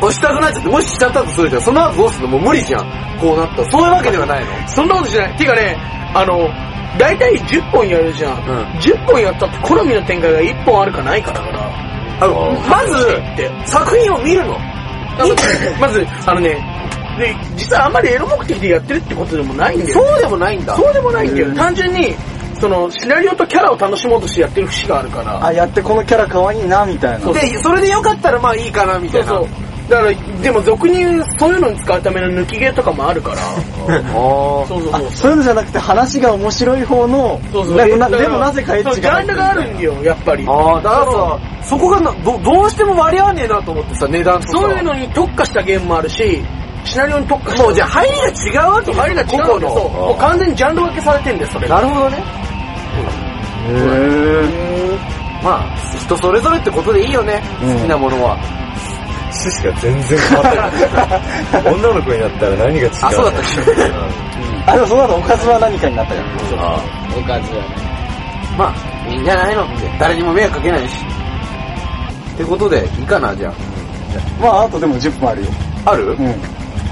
[0.00, 1.62] 押したくなっちゃって、もししちゃったとするじゃん。
[1.62, 3.18] その後どうするのもう無理じゃん。
[3.20, 3.70] こうなったら。
[3.70, 4.68] そういうわけではないの。
[4.68, 5.36] そんなことしない。
[5.36, 5.76] てかね、
[6.14, 6.48] あの、
[6.98, 8.38] 大体10本やるじゃん。
[8.38, 8.38] ん
[8.80, 12.24] 10本やったって好みの展開が1本あるかないかだから。
[12.24, 13.16] あの、まず。
[13.66, 14.58] 作品を見るの。
[15.78, 16.56] まず、あのね、
[17.18, 19.92] で、実はあんまりエロ目的でやってるってことでもないんだよ。
[19.92, 20.76] そうでもないんだ。
[20.76, 21.54] そうでもないんだよ。
[21.54, 22.14] 単純に、
[22.60, 25.44] その、シナリオとキャラを楽しもうとしてやってる節があるから。
[25.44, 27.32] あ、やってこのキャラ可愛いな、みたいな。
[27.32, 29.30] で、それでよかったらまあいいかな、みたいうな。
[29.30, 29.69] そそう。
[29.90, 33.36] だから、でも俗に言う、そういうのに使うための抜き毛とかもあるから。
[33.42, 35.10] ああそうそうそう。
[35.10, 37.96] そういうのじゃなくて話が面白い方の、そうそうで
[38.28, 40.44] もなぜかエッジャンルがあるんだよ、やっぱり。
[40.46, 44.48] あー、だからさ、そこがなどどうしても割り合わねえなと思ってさ、値段とさ。
[44.58, 46.44] そういうのに特化したゲームもあるし、
[46.84, 47.62] シナリオに特化した。
[47.64, 49.42] もうじゃあ入りが違うわけ入りが違うんだよ。
[49.42, 49.90] 個々のそう。
[49.90, 51.74] もう完全にジャンル分けされてんだよ、それが。
[51.74, 52.24] なるほどね。
[53.68, 54.70] へー
[55.42, 57.42] まあ、人それぞれってことでいいよね。
[57.62, 58.36] うん好きなものは。
[59.40, 61.74] 趣旨が全然変わってない。
[61.74, 63.44] 女の子になったら何が違うあそうだったっ
[64.66, 66.22] あ、でもその後おかずは何かになったよ。
[66.58, 66.84] あ
[67.16, 67.90] おかずはね。
[68.58, 69.88] まあ、いいんじゃないのって。
[69.98, 71.04] 誰にも迷惑かけないし。
[72.34, 73.52] ってことで、いいかな、じゃ
[74.40, 75.48] まあ、あとでも10分あるよ。
[75.86, 75.90] あ。
[75.92, 76.12] ある？
[76.12, 76.34] うん。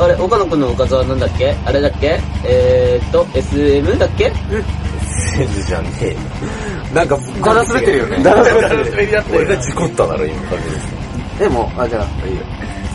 [0.00, 1.54] あれ、岡野くんのおかずはなんだっけ？
[1.66, 2.20] あれだっけ？
[2.44, 4.32] えーっと、SM だっけ？
[5.34, 6.18] センジじゃねえよ。
[6.94, 8.22] なんか、だら滑ってるよね。
[8.22, 9.24] だら滑ってる。
[9.32, 10.97] 俺が事故っただろ、今感じです。
[11.38, 12.42] でも、あ、じゃあ、いいよ。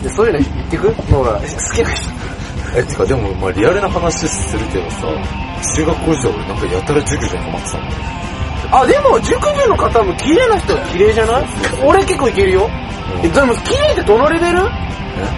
[0.02, 0.86] でそういうの言ってく？
[1.10, 2.10] もうほら、好きな人。
[2.76, 5.06] え、てかでも、まあリアルな話するけどさ、
[5.76, 7.92] 中学校時代俺なんかやたら塾女にハマってたんだよ。
[8.72, 9.76] あ、でも、熟女の？
[9.76, 11.44] 方も綺麗な人は綺麗じゃない？
[11.86, 12.68] 俺結構いけるよ。
[13.22, 14.58] え、でも、綺麗ってどのレベル？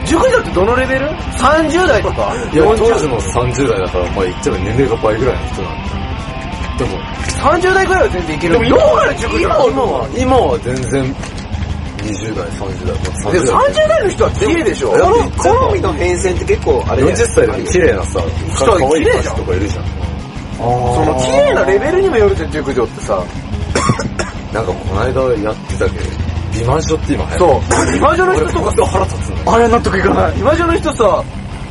[0.06, 2.34] 熟女ってどのレベル ?30 代とか？
[2.52, 6.06] いや、当時40の30代だから、まあ言っちゃえば年齢が倍ぐらいの人なんだよ。
[6.78, 6.98] でも、
[7.60, 8.52] 30代ぐらいは全然いける。
[8.54, 11.14] でも今ら熟女今は、今は全然、
[12.06, 18.20] 20代、30代、まあで30 30代の人は綺麗でしょ好みの変遷って結構あれだよ40歳でも綺麗なさ、
[18.54, 19.84] 人は可愛い綺麗じゃんとかいるじゃん。
[20.56, 20.62] そ
[21.04, 23.22] の綺麗なレベルにもよるじゃん、熟女ってさ。
[24.52, 26.04] なんかこの間やってたけど、
[26.54, 27.92] 美魔女って今流行ってるそう。
[27.92, 29.52] 美魔女の人とかさ、腹立つんだよ。
[29.52, 30.36] あれ納得いかない。
[30.36, 31.24] 美魔女の人さ、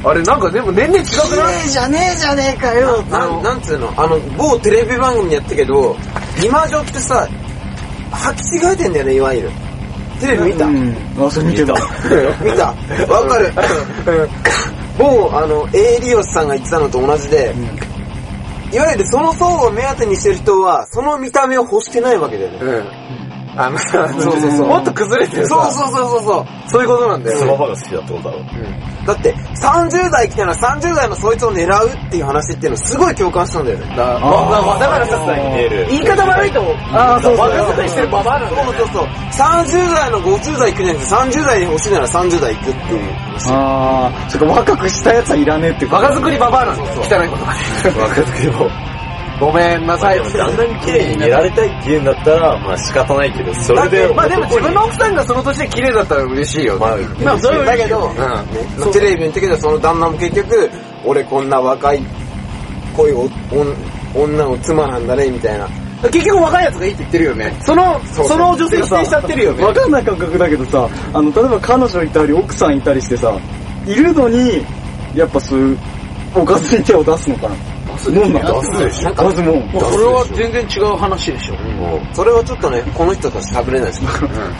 [0.03, 1.69] あれなんかでも年齢違くない？
[1.69, 3.01] じゃねえじゃねえかよ。
[3.09, 3.91] なん、なんつうの？
[3.97, 5.95] あの、某テレビ番組やったけど、
[6.39, 7.27] 美魔女ってさ、
[8.11, 9.49] 履き違えてんだよね、いわゆる。
[10.19, 10.95] テレビ見た、うん。
[11.19, 11.73] あ、それ見てた。
[12.43, 12.67] 見た
[13.11, 13.51] わかる。
[14.97, 17.53] 某、あの、A リオスさんが言ってたのと同じで、
[18.71, 22.57] いわゆるその層を目当てにしてる人は、その見た目を欲してないわけだよね。
[22.61, 23.24] うん。
[23.57, 25.71] あのさ、そうそうそうもっと崩れてるさ。
[25.71, 26.69] そうそうそうそうそう。
[26.69, 27.37] そういうことなんだよ。
[27.39, 28.41] その場が好きだってことだろ。
[29.05, 33.85] だって、30代来たら30代のそいつを狙うっていう話っていうのすごい共感したんだよね。
[33.95, 34.19] だだ
[34.79, 35.87] だからさ、見える。
[35.89, 36.75] 言い方悪いと思う。
[36.91, 38.65] あーそうそう若作りしてるババアなんだよ。
[38.65, 39.05] そうそうそう。
[39.05, 43.51] 30代の50代行くんじゃなくて、30代に欲しいなら30代行くっていう話。
[43.53, 47.19] あー、そっか、若くしたやつはいらねえってことバカ作りババアなんですよ。
[47.19, 47.53] 汚い言葉
[47.89, 48.01] で。
[48.01, 48.94] 若くも。
[49.39, 50.19] ごめんなさい。
[50.19, 56.77] あんなに綺麗に見られたいって言うんだったら、まあ仕方ないけど、それで、まあでも自分の奥さんがその年で綺麗だったら嬉しいよ。
[56.79, 58.17] まあ、まあ、それはだけど、うん。
[58.17, 60.69] まあテレビの時でその旦那も結局、
[61.05, 62.01] 俺こんな若い、
[62.95, 63.29] こういう
[64.15, 65.67] お女の妻なんだね、みたいな。
[66.11, 67.57] 結局若いやつがいいって言ってるよね。
[67.61, 69.63] その、その女性否定しちゃってるよね。
[69.63, 73.37] わかんない感覚だけどさ、あの、例えば彼女いたり、奥さんいたりしてさ、
[73.85, 74.65] いるのに、
[75.13, 75.77] やっぱそういう、
[76.35, 77.55] おかずに手を出すのかな。
[77.95, 79.13] 出すもんなの出すでしょ。
[79.13, 79.59] 出すもん。
[79.71, 81.55] もうそれは全然違う話でしょ。
[81.55, 84.03] もうそれはちょっとね、この人と喋れないです。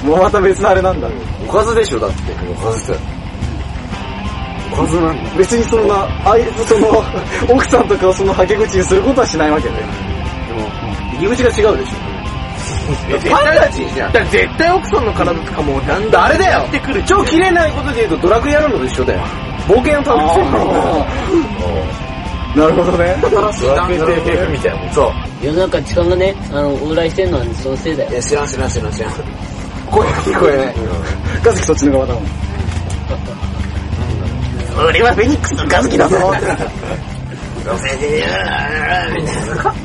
[0.04, 1.10] もうまた別のあれなんだ。
[1.48, 2.16] おかずでしょ、だって。
[2.50, 3.00] おかずだよ。
[4.74, 5.30] おかずなんだ。
[5.38, 7.04] 別にそんな、あいその、
[7.50, 9.86] 奥さんとかをそのはけ口にすることはしないわけだよ。
[10.48, 10.70] でも、
[11.14, 12.16] 入り口が違うでしょ。
[12.86, 14.14] ファンタジーじゃん。
[14.14, 17.04] だから絶対奥さんの体とかもだんだんあれだよやってくる。
[17.04, 19.20] 超綺麗なことで言うとドラクエやるのと一緒だよ。
[19.68, 21.06] 冒険を楽しむの。
[22.56, 23.16] なるほどね。
[23.22, 23.50] ドラ
[23.88, 24.94] クエ FF みたいな。
[24.94, 25.12] そう。
[25.46, 28.14] 世の中痴漢がね、あの、往来してんのはそのせいだよい。
[28.14, 29.14] や、知らん知らん知らん知らん。
[29.92, 30.76] 声が聞こえない。
[31.44, 32.24] ガズキそっちの側だもん。
[34.90, 36.32] 俺はフェニックスのガズキだぞか、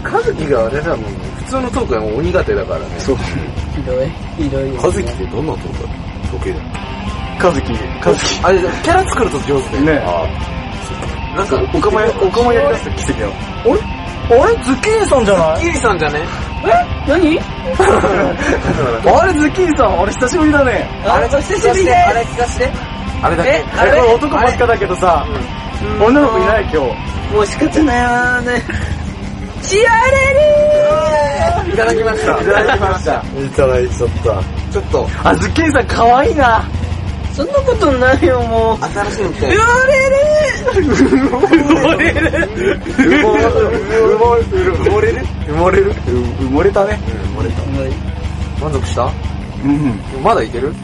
[0.02, 1.12] かずきがあれだもん。
[1.38, 2.87] 普通のトークはもう苦手だからね。
[2.98, 3.16] そう。
[3.16, 3.22] ひ
[3.83, 4.80] どい、ひどいよ。
[4.80, 5.80] カズキってどんなとこだ？
[6.33, 6.64] 時計だよ。
[7.38, 8.40] カズキ、カズキ。
[8.44, 10.26] あれ、キャラ作ると上手だよ。
[10.26, 10.60] ね
[11.36, 13.32] なんか、おかまや、おかまやりだす奇跡だよ。
[14.30, 14.56] あれ？
[14.64, 15.60] ズッキーニさんじゃない？
[15.60, 16.20] キリさんじゃね？
[17.08, 17.40] 何？
[19.20, 19.32] あれ？
[19.34, 20.88] ズッキーニさん、あれ久しぶりだね。
[21.06, 22.70] あれ、お久しぶりであれ聞かして。
[23.22, 23.64] あれだけ？
[23.78, 23.90] あれ？
[23.92, 25.26] これ男ばっかだけどさ、
[26.00, 26.76] 女の子いない今日。
[26.78, 27.34] す。
[27.34, 28.62] もう仕方ないわね。
[29.62, 32.32] チアレいただきました。
[32.40, 33.12] いただきました。
[33.12, 34.22] いただいちゃった。
[34.72, 36.62] ちょっと、あ、ズッキーニさん可愛いな。
[37.32, 38.78] そんなことないよ、もう。
[38.84, 39.60] 新しいの来たよ。
[40.70, 42.28] 埋もれる。
[42.96, 43.22] 埋
[44.90, 45.22] もれる。
[45.46, 45.92] 埋もれる。
[45.94, 46.98] 埋もれたね。
[48.60, 49.10] 満足した？
[49.64, 50.00] うん。
[50.22, 50.74] まだいける？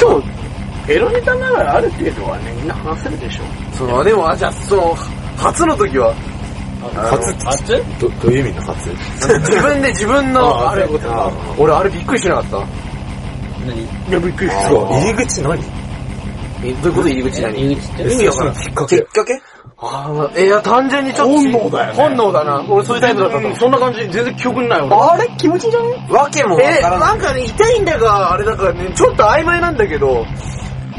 [0.00, 3.42] 今日、エロネタならある程度はね、みんな話せるでしょ。
[3.76, 4.94] その、でも、あ、じゃあ、その、
[5.36, 6.14] 初の時は、
[6.94, 7.32] 初？
[7.44, 7.82] 初？
[8.00, 8.90] ど、どういう意味の初？
[8.90, 10.86] 自分で自分の、ああれ
[11.58, 12.66] 俺あれびっくりしなかった
[13.66, 13.82] 何？
[13.82, 14.70] いや、びっくりした。
[14.70, 15.62] 入り口何？
[16.64, 17.58] え、どういうこと入り口何？
[17.58, 18.54] 入り口って意味わからん。
[18.54, 18.96] きっかけ？
[18.98, 19.42] きっかけ？
[19.84, 21.32] ああ、いや、単純にちょっと。
[21.32, 21.92] 本能だよね。
[21.94, 22.64] 本能だな。
[22.68, 24.94] 俺そういうタイプだったそんな感じ、全然記憶にない俺。
[24.94, 25.28] あれ？
[25.36, 27.06] 気持ちいいじゃんわけもわえ、からな。
[27.08, 30.24] ないんかね、痛いんだか、あれだからね、ちょっと曖昧なんだけど、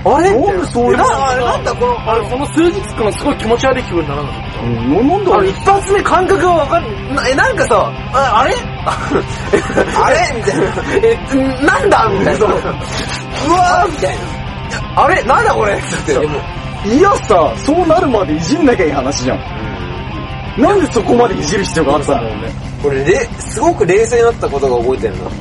[0.05, 0.35] あれ？
[0.37, 8.53] なんでそういうなあれなんだこの、あれ、その数日間すごい気持ち悪い気分にならなかっうん、なんだあの、一発目感覚がわかんなえ、なんかさ、ああれ？
[8.85, 10.37] あれ？
[10.37, 10.65] みたいな。
[11.03, 12.09] え、なんだ？
[12.09, 12.45] みたいな。
[12.45, 15.03] うわーみたいな。
[15.03, 15.23] あれ？
[15.23, 15.73] なんだこれ？
[15.73, 16.13] って。
[16.13, 16.39] でも、
[16.85, 20.61] いやさ、そうなるまでいじんなきゃいい話じゃん。
[20.61, 22.29] なんでそこまでいじる必要があったの？
[22.41, 22.51] ね。
[22.81, 25.31] これ、れ、すごく冷静になったことが覚えてるな。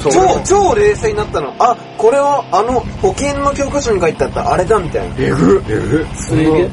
[0.00, 1.52] 超、超冷静になったの。
[1.58, 5.16] あ、これはあの保険の教科書に書いてあったあれだみたいな。
[5.16, 5.62] 違えぐ。
[5.68, 6.70] えぐすげえ。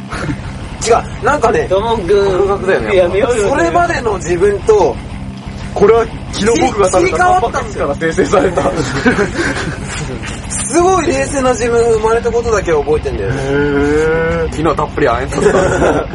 [1.22, 2.48] う、なんかね、ドモン感君。
[2.48, 3.50] 覚だよねやめようよ。
[3.50, 4.96] それまでの自分と、
[5.76, 8.72] これは昨日僕が食べた切り替わったんタンパク質から生成された。
[10.72, 13.42] すごい冷静な自分が生まれたことだけは覚えてんだよね。
[13.42, 16.08] へ昨日たっぷりあえんとった。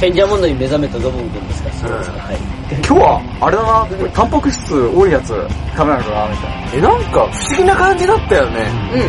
[0.00, 2.18] 賢者モンドに目覚めたドモン君ですかそうですか。
[2.18, 2.36] はい。
[2.72, 6.72] 今日は、あれだな、タンパク質多いやつ食べないのかな、みたいな。
[6.72, 8.64] え、なんか不思議な感じだったよね。
[8.64, 8.96] た。
[8.96, 9.02] うん。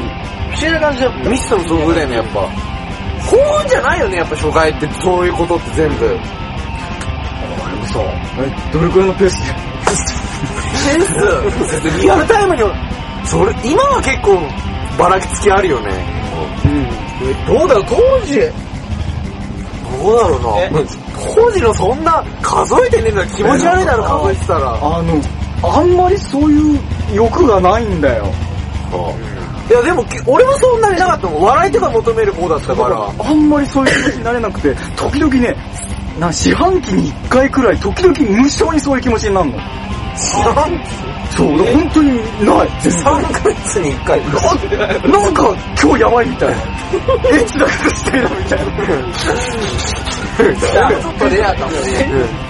[0.51, 1.29] 不思議な感じだった。
[1.29, 2.49] ミストの遭遇だよね、やっぱ。
[3.23, 6.05] 幸運じゃないよね、やっぱ初回って、そういうことって全部。
[6.05, 7.99] あ、でもさ、
[8.39, 9.72] え、どれくらいのペースで
[10.83, 12.61] センス、リアルタイムに、
[13.25, 14.37] それ、今は結構、
[14.97, 15.89] ばらつきあるよね。
[16.65, 17.55] うん。
[17.57, 18.39] どうだろう、当時、
[20.01, 20.59] どうだろうな。
[20.59, 20.71] え？
[21.35, 24.73] 当時のそんな、数えてねえんだ気持ち悪いだろ、数えてたら。
[24.73, 25.21] あの、
[25.63, 26.79] あんまりそういう
[27.13, 28.25] 欲がないんだよ。
[29.69, 31.41] いや、でも、け俺もそんなになかったもん。
[31.43, 33.09] 笑いとか求める方だったから。
[33.25, 35.55] あんまりそういう気持ちになれなくて、時々ね、
[36.19, 39.57] な、四半期に一回くらい、時々無性にそういう気持ちになるの。
[40.15, 42.69] そう、本当にない。
[42.81, 44.19] 全然3ヶ月に1回。
[45.09, 46.55] なんか、今日やばいみたいな。
[46.55, 46.57] エ
[47.39, 48.65] ッチなことしてるな、みたいな。
[51.01, 52.43] ちょっとレアかもね。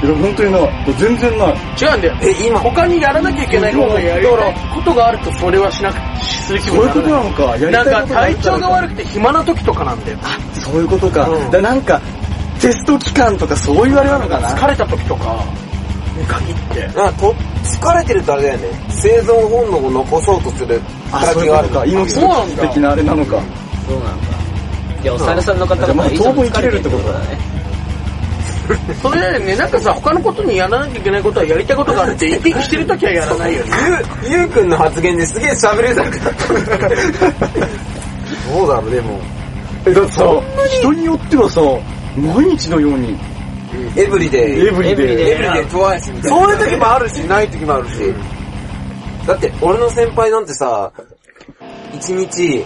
[0.00, 0.70] いや、本当にない。
[0.96, 1.48] 全然ない。
[1.80, 2.16] 違うんだよ。
[2.22, 7.42] え、今、他にやらなきゃいけないことをやりたいことがあるとそれはしなくする気そういうことなのか。
[7.42, 10.18] やりたいなんか体調が悪くて暇な時とかなんだよ。
[10.54, 11.28] そういうことか。
[11.28, 12.00] うんだなんか、
[12.60, 14.50] テスト期間とかそういうあれなのかな。
[14.50, 15.44] 疲れた時とか
[16.18, 16.80] に限って。
[16.96, 18.68] なんかと、疲れてるとあれだよね。
[18.90, 20.80] 生存本能を残そうとする
[21.12, 21.84] あ、働きがあるか。
[21.86, 23.40] 命そうなんだの的なあれなのか。
[23.86, 25.02] そうなんだ。
[25.02, 27.58] いや、お猿さんの方々はいつも疲れてるってことだね。
[29.00, 33.70] それでね、なんかさ、他のことにやらなきゃいけないことはやりたいことがあるって、生き生きしてる時はやらないよね。
[34.28, 36.48] ゆう、ゆうくんの発言ですげえ喋れなくなった。
[38.58, 39.18] どうだろう、でも。
[39.86, 40.24] え、だってさ、
[40.80, 41.60] 人によってはさ、
[42.16, 43.16] 毎日のように、
[43.96, 44.66] エブリデイ。
[44.68, 45.30] エブリデイ。
[45.30, 46.38] エブリデイトワイスみたいな。
[46.38, 48.14] そういう時もあるし、ない時もあるし。
[49.26, 50.90] だって、俺の先輩なんてさ、
[51.94, 52.64] 一日、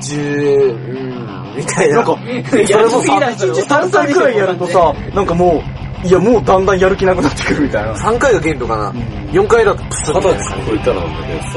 [0.00, 1.96] 十、うん、みたいな。
[1.96, 2.18] なんか、
[2.50, 5.62] それもさ、1日3回くらいやるとさ、なんかも
[6.04, 7.94] う、いやもうだんだんやる気なくなってくるみたいな。
[7.94, 8.92] 3回が限度かな。
[9.32, 11.48] 4回だとプスッ二十歳超えたらなんだけどさ、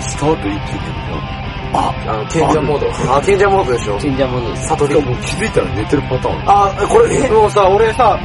[0.00, 1.41] スタート一気に
[1.74, 3.14] あの、賢者モード。
[3.16, 3.98] あ、賢者モードでしょ。
[3.98, 4.68] 賢者モンドです。
[4.68, 4.94] 悟り。
[5.02, 6.42] もう気づいたら寝てるパターン。
[6.46, 8.18] あ、これ、もうさ、俺さ、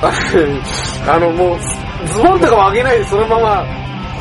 [1.08, 1.58] あの、もう、
[2.08, 3.64] ズボンとかも上げないでそのまま、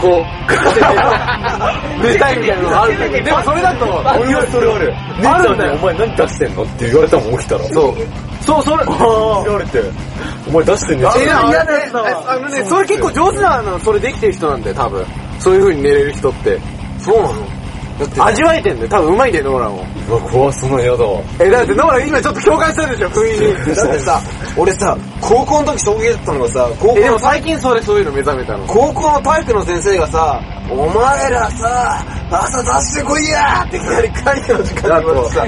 [0.02, 3.86] こう、寝 寝たいみたいなのがあるんだけど、でもそれだと、
[4.20, 4.96] 俺はそれある。
[5.24, 7.64] あるんだよお前何出してんのって言われたもん起きたら。
[7.66, 7.96] そう。
[8.42, 9.82] そう、それ、言われて、
[10.48, 11.24] お前出してんねえ、ん。
[11.50, 12.24] 嫌だわ。
[12.28, 15.06] あのね、それ結構上手なの、それできてる人なんだよ、多分。
[15.40, 16.60] そういう風に寝れる人って。
[17.00, 17.57] そうなの？
[18.00, 19.86] だって、味わえてんだよ、多分うまいんだよ、ノーランも。
[20.10, 21.22] うわ、怖その嫌だわ。
[21.40, 23.54] え、だってノーラン今ちょっと共感したでしょ、不意に。
[23.54, 24.22] だってさ、
[24.56, 28.66] 俺さ、高校の時衝撃だったのがさ、高校え、でもの最近それ、そういうの目覚めたの。
[28.68, 35.46] 高校の体育の先生がさ、お前らさ、朝出してこいやーっていきなり会議の時間に言われてさ、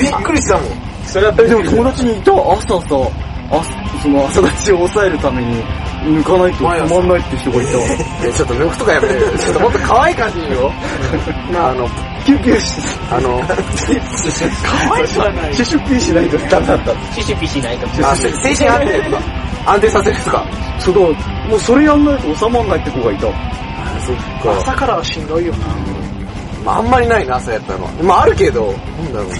[0.00, 0.64] びっくりしたもん。
[1.06, 3.10] それはでも友達にいた朝さ、
[3.50, 3.62] あ
[4.02, 5.62] その朝立ちを抑えるために
[6.04, 7.84] 抜かないと止まんないって人がいたわ。
[8.24, 9.14] え、ちょっと抜くとかやめて。
[9.38, 10.72] ちょっともっと可愛い感じに言おう。
[11.56, 11.88] あの、
[12.24, 12.72] キュンキュンし、
[13.10, 15.54] あの、 可愛くはない。
[15.54, 16.90] シュシュピーしないとダメだった。
[17.14, 17.86] シュシュピしないと。
[18.06, 19.22] あ精神安定とか、
[19.66, 20.44] 安定させるとか。
[20.78, 23.22] そうだ、もうそれやんないと収まんないって子がいた。
[23.22, 25.58] そっ朝からはしんどいよな。
[26.64, 27.90] まああんまりないな、朝やったのは。
[28.02, 29.34] まああるけど、なんだろうな。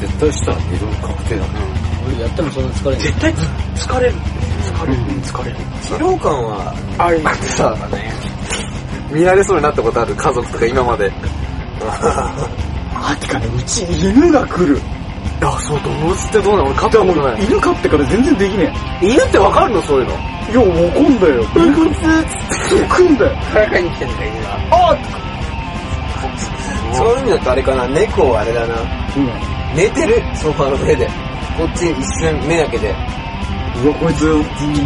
[0.00, 1.48] 絶対したら二度確定だね。
[2.08, 3.04] 俺やってもそんな疲れない。
[3.04, 3.34] 絶対
[3.74, 4.14] 疲れる。
[4.60, 4.98] 疲れる。
[5.22, 5.56] 疲れる。
[5.82, 7.76] 疲労感は、あれ、さ、
[9.10, 11.12] 見られそうになったことある家族とか今まで。
[12.94, 14.80] あ、てかね、うち犬が来る。
[15.42, 16.68] あ、そう、動物ってどうなの？
[16.70, 17.44] 俺飼ったことない。
[17.44, 19.82] 犬飼ってから全然できね犬ってわかるの？
[19.82, 20.12] そういうの。
[20.48, 20.52] え。
[20.52, 21.42] いや、わかんだよ。
[21.56, 22.36] 犬がつ
[22.76, 23.36] って来んだよ。
[23.52, 24.48] 体に来てるか、犬が。
[24.70, 24.96] あ
[26.92, 28.74] そういう意味だとあれかな、猫はあれだな。
[29.16, 29.28] うん。
[29.74, 31.06] 寝てる、ソファーの上で。
[31.56, 32.94] こっちに一瞬目開けて。
[33.82, 34.26] うわ、こいつ、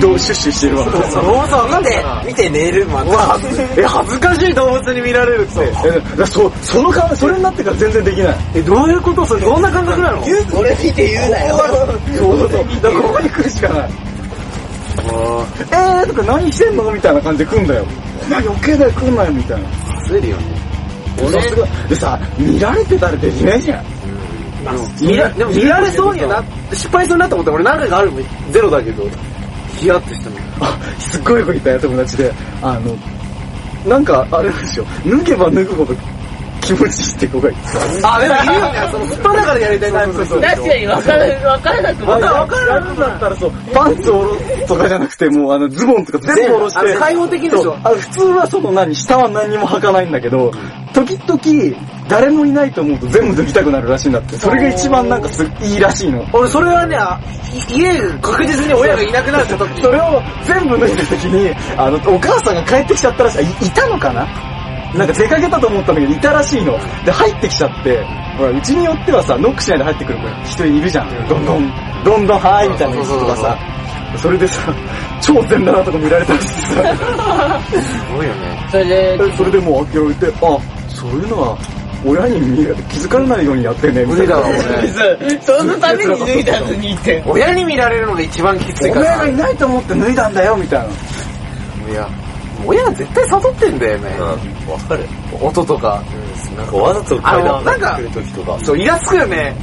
[0.01, 0.85] どうシュッシュしてるわ。
[0.85, 2.05] 動物わかん見て。
[2.27, 3.39] 見て寝る、また。
[3.77, 5.61] え、恥ずかしい動物に見られるって。
[5.85, 8.37] え、だそ、その感それになってから全然できない。
[8.55, 9.41] え、どういうことそれ？
[9.41, 10.23] どんな感覚なの？
[10.55, 11.57] 俺見て言うなよ。
[12.19, 12.49] そうそう。
[12.83, 13.91] だからここに来るしかない。
[15.71, 16.91] えーとか何してんの？
[16.93, 17.85] みたいな感じで来んだよ。
[18.27, 19.69] お前余計だよ来んなよみたいな。
[20.09, 20.43] 焦るよね。
[21.17, 21.67] さすが。
[21.89, 23.85] でさ、見られてたらできないじゃん。
[25.01, 29.05] 見ら、でも見られそうにはな、失敗そうになったこと俺何回かあるもんゼロだけど、
[29.79, 30.37] ヒヤッとしたの。
[30.61, 32.33] あ、すっごい子いたよ、友達で。
[32.63, 32.97] あの、
[33.89, 34.87] なんか、あれなんですよ。
[35.07, 35.95] 脱げば脱ぐほど
[36.65, 37.59] 気持ちいいって子がいて。
[38.03, 40.41] あ、でもいるよね、その、すっぱだからやりたいタイプの人。
[40.41, 42.23] 確かに分からわからなくもない。
[42.23, 46.95] わからなくなったらそう、パンツを下ろすとかじゃなくて、もうあの、ズボンとか全部下ろして。
[46.95, 50.51] あ開放的でしょあの普通はその何、下は何にも履かないんだけど、
[50.95, 51.77] 時々、
[52.09, 54.37] 誰もいないと思うと全部脱ぎたくなるらしいんだって。
[54.37, 56.25] それが一番なんかすいいらしいの。
[56.33, 57.19] 俺それはね、あ
[57.71, 63.39] い家確実に親がいなくなった時それを全部脱いだ時に、あの、お母さんが帰ってきちゃったらしい。
[63.39, 64.27] あいいたのかな？
[64.95, 66.79] なんか出かけたと思ったんだけど、いたらしいの。
[67.05, 68.05] で、入ってきちゃって、
[68.39, 71.29] ほら、うちによってはさ、ノックしないで入ってくる子人いるじゃん。
[71.29, 71.73] どんどん、
[72.05, 73.59] どんどん、はーい、みたいな人とかさ。
[74.17, 74.73] それでさ、
[75.21, 76.95] 超全裸なとこ見られたりしてさ、
[77.75, 78.67] すごいよね。
[78.71, 81.59] それで、それでもう開けられて、あ、そういうのは、
[82.05, 84.05] 親に見え気づかれないようにやってね。
[84.05, 85.41] 無理だわ、俺。
[85.41, 87.23] そのために脱いだのにって。
[87.27, 91.93] 親に見られるのが一番きついからお前がいないと思って脱いだんだよ、みたいな。
[91.93, 92.09] いや、
[92.67, 94.17] 親が絶対悟ってんだよね。
[94.19, 94.73] うん。
[94.73, 95.05] わかる。
[95.41, 96.03] 音とか。
[96.57, 98.59] なんかわざと階段上がってくる時とか。
[98.63, 99.55] そう、イラつくよね。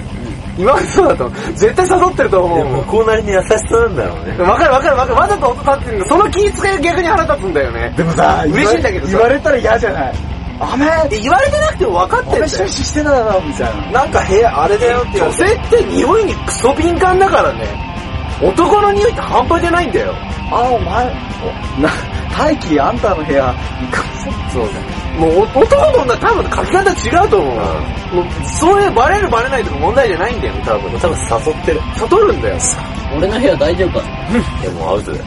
[0.58, 1.54] 今までそうだと思う。
[1.54, 2.68] 絶対誘ってると思う。
[2.68, 4.38] 向こうなりに優しさなんだろうね。
[4.44, 5.16] わかるわかるわかる。
[5.16, 6.06] わざと音立ってるんだ。
[6.08, 7.94] その気遣いが逆に腹立つんだよね。
[7.96, 10.14] でもさ、嬉しいんだけどさ言われたら嫌じゃない？
[10.62, 12.44] あめで言われてなくても分かってんだよ。
[12.44, 13.92] 俺出資してただろ、みたいな。
[13.92, 15.38] なんか部屋、あれだよって女れて。
[15.38, 17.92] 性って匂いにクソ敏感だからね。
[18.42, 20.14] 男の匂いって半端じゃないんだよ。
[20.52, 21.90] あ、お前、おな、
[22.38, 23.54] 大輝、あんたの部屋、
[24.54, 25.02] そうだね。
[25.18, 28.16] もうお男と女多分書き方違うと思う。
[28.16, 28.26] もう
[28.60, 31.00] そういうバレるバレないとか問題じゃないんだよ、多分。
[31.00, 31.82] 多分誘ってる。
[31.98, 32.58] 悟るんだよ。
[33.18, 34.06] 俺の部屋大丈夫か？
[34.06, 35.24] いやもうアウトだよ。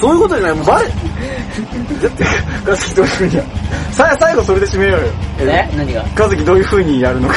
[0.00, 0.88] そういうことじゃない、もうバレ、
[2.64, 3.42] かずきどういう風にや
[3.92, 5.06] さ最後それで締めようよ。
[5.40, 5.68] え？
[5.76, 6.02] 何が？
[6.10, 7.34] かずきどういう風にやるのか。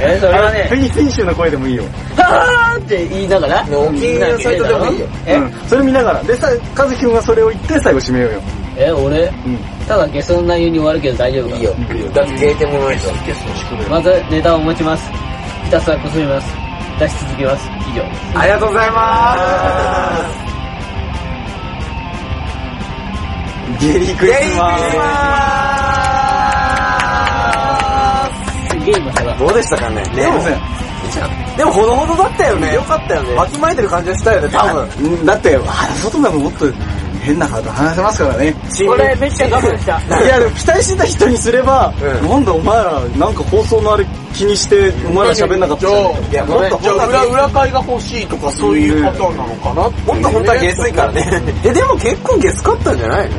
[0.00, 1.82] え、それはフね、ィニフィニッシュの声でもいいよ。
[2.16, 5.06] はーって言いながら、お気に入りのサイトでもいいよ。
[5.26, 5.36] え？
[5.36, 5.52] うん。
[5.66, 6.22] それ見ながら。
[6.22, 8.42] で、さ、かずきくんがそれを言って最後締めようよ。
[8.76, 9.26] え、俺？
[9.26, 9.58] うん。
[9.88, 11.56] ただゲスの内容に終わるけど大丈夫か？
[11.56, 11.74] いいよ。
[12.14, 13.90] だってゲーテもないと。
[13.90, 15.10] まずネタを持ちます。
[15.64, 16.67] ひたすらこすります。
[16.98, 17.70] 出し続けます。
[17.90, 18.02] 以上。
[18.38, 19.36] ありがとうございま
[23.80, 24.76] ゲリークリスマ
[28.70, 29.38] すげえ今さがす。。
[29.38, 30.16] どうでしたかねス。
[30.16, 30.42] でも、
[31.56, 32.74] でもほどほどだったよね。
[32.74, 33.34] よかったよね。
[33.34, 35.24] わきまえてる感じがしたよね、多分。
[35.24, 35.60] だって、あ
[35.94, 36.66] 外でももっと
[37.28, 38.54] 変なこと話せますからね。
[38.88, 40.00] 俺めっちゃ我慢した。
[40.24, 46.02] いや、でも期待してた人にすれば、うんなんだお前ら、なんか放送のあれ気にして、お前ら喋んなかったじゃん。
[46.02, 51.42] いや、もっとじゃあ裏、裏会が欲しいとかそういうパターンなのかなもっと本当は下水からね。
[51.64, 53.36] え、でも結構ゲスかったんじゃないの？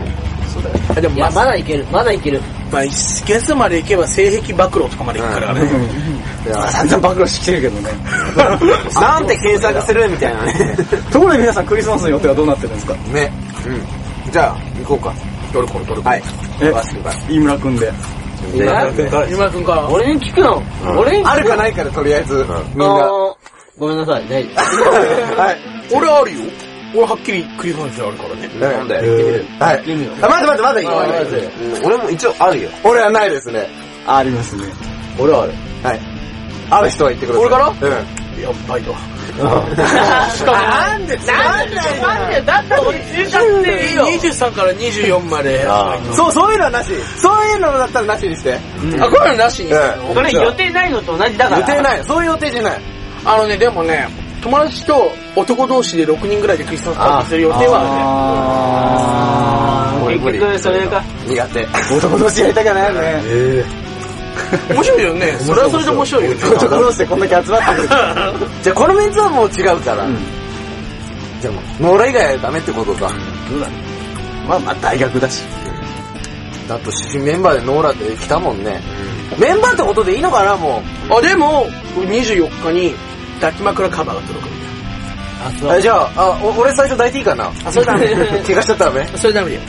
[1.13, 1.85] いや、まだいける。
[1.91, 2.41] まだいける。
[2.71, 5.61] まあ、ゲスまで行けば性癖暴露とかまで行くからね。
[6.71, 7.89] 散々暴露してきてるけどね。
[8.99, 10.77] なんて検索するみたいなね。
[11.11, 12.93] ところで皆さんクリスマスの予定はどうなってるんですか？
[13.13, 13.31] ね。
[13.69, 14.31] うん。
[14.31, 15.13] じゃあ、行こうか。
[15.53, 16.15] どれこれどれこれ。
[16.15, 16.23] はい。
[16.61, 17.91] え、飯村くんで。
[18.55, 19.89] え今君から。
[19.89, 20.61] 俺に聞くの？
[20.97, 21.31] 俺に聞くの？
[21.31, 23.35] あるかないかでとりあえず、みんな。
[23.77, 24.27] ごめんなさい。
[24.27, 25.41] 大丈夫。
[25.41, 25.57] はい。
[25.93, 26.39] 俺あるよ。
[26.95, 28.47] 俺はっきりクリスマスであるからね。
[28.59, 29.01] なんだよ。
[29.03, 29.45] 言ってみる。
[29.59, 29.77] はい。
[30.23, 32.69] あ、待って待って待って、俺も一応あるよ。
[32.83, 33.67] 俺はないですね。
[34.07, 34.63] あ、ありますね。
[35.19, 35.53] 俺はある。
[35.83, 35.99] はい。
[36.71, 37.45] ある人は言ってください。
[37.45, 37.69] 俺から？
[37.69, 38.39] うん。
[38.39, 38.95] いや、バイト。
[39.29, 44.05] しかもなんでなんでなんでだって俺中学生いいよ。
[44.07, 45.65] 23から24まで。
[45.67, 46.91] ああ、そう、そういうのはなし。
[47.17, 48.53] そういうのだったらなしにして。
[48.53, 49.71] こういうのなしに。
[49.71, 49.79] うん
[50.15, 51.59] これ予定ないのと同じだから。
[51.61, 52.03] 予定ない。
[52.03, 52.81] そういう予定じゃない。
[53.25, 54.07] あのね、でもね、
[54.41, 58.89] 友達と男同士で6人ぐらいでクリスマスパーティーする予定はあ
[60.09, 61.03] 結局それか。
[61.27, 61.67] 苦手。
[61.95, 63.78] 男同士やりたくないよね。
[64.69, 65.37] え面白いよね。
[65.39, 66.43] それはそれで面白いよね。
[66.45, 67.87] 男同士でこんだけ集まってくる。
[68.63, 70.07] じゃあこのメンツはもう違うから。
[71.41, 73.09] じゃあもう、ノーラ以外はダメってことか。
[73.49, 73.73] そうだね。
[74.47, 75.43] まあまあ大学だし。
[76.67, 78.81] だと新メンバーでノーラって来たもんね。
[79.37, 82.95] メンバーってことでいいのかな、もあ、でも、24日に
[83.39, 84.48] 抱き枕カバーが届く。
[85.41, 87.51] あ、じゃあ、あ、お俺最初抱いていいかな？
[87.65, 88.07] あ、それダメ。
[88.45, 89.61] 怪我しちゃったらダメそれダメだよ。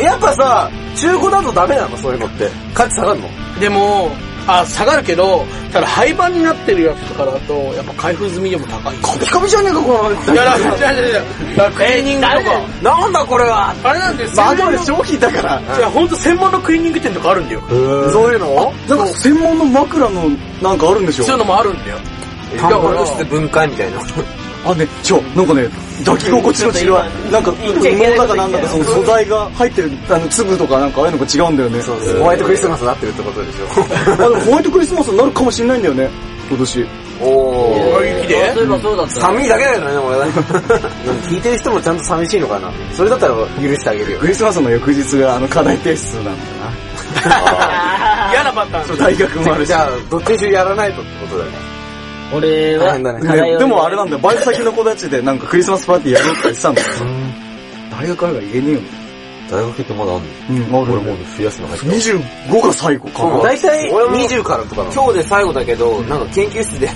[0.00, 1.96] え、やっぱさ、中古だとダメなの？
[1.96, 2.48] そういうのって。
[2.74, 3.28] 価値下がるの？
[3.60, 4.10] でも、
[4.48, 8.96] あ、下がるけど、ただ廃盤になってるやつとかだと、やっぱ開封済みでも高い。
[9.02, 10.34] カピカピじゃねえか、この。
[10.34, 11.24] いや、だから、いやいやいやだ
[11.56, 12.36] からクリーニングとか。
[12.82, 15.60] なんだこれはあれなんですまあまで商品だから。
[15.76, 17.60] いや、ほんと専門のクリーニング店とかあるんだよ。
[17.68, 17.74] そ
[18.28, 20.22] ういうのなんか専門の枕の
[20.62, 21.24] なんかあるんでしょ？
[21.24, 21.96] そういうのもあるんだよ。
[22.60, 23.98] タンブルとして分解みたいな？
[24.66, 25.68] あ、ね、ちょ、なんかね、
[26.04, 27.32] 抱き心地の違い。
[27.32, 31.80] なんか、羽毛だかなんだかその素材が入ってる、あの、粒とかなんかああいうのが違うんだよね。
[32.18, 33.56] ホワイトクリスマスになってるってことでし
[34.18, 36.10] あ、でもホワイトクリスマスになるかもしれないんだよね、
[36.48, 36.86] 今年。
[37.20, 37.24] ょ。
[37.24, 39.20] おあ雪でそういえばそうだった。
[39.20, 40.18] 寒いだけだよね、俺。
[40.26, 42.70] でも聞いてる人もちゃんと寂しいのかな。
[42.94, 44.26] それだったら許してあげるよク。
[44.26, 46.36] リスマスの翌日があの課題提出なんだよ
[48.32, 48.98] 嫌なパターン。
[48.98, 49.04] な。
[49.04, 49.74] 大学もあるしじ。
[49.74, 51.75] ゃあ、どっちにしろやらないとってことだよね。
[52.34, 56.86] 俺は、ねでもあれなんだよ、バイト先の子たちでなんかクリスマスパーティーやろうって言ってたんだよ。
[57.90, 58.80] 大学あるから言えねえよ。
[59.48, 60.22] 大学ってまだあん
[60.58, 60.66] の？
[60.66, 61.86] うん、あ俺もう冬休み入った。
[61.86, 63.38] 25が最後かな。
[63.44, 64.92] 大体、俺も20からとかなの。
[64.92, 66.90] 今日で最後だけど、なんか研究室で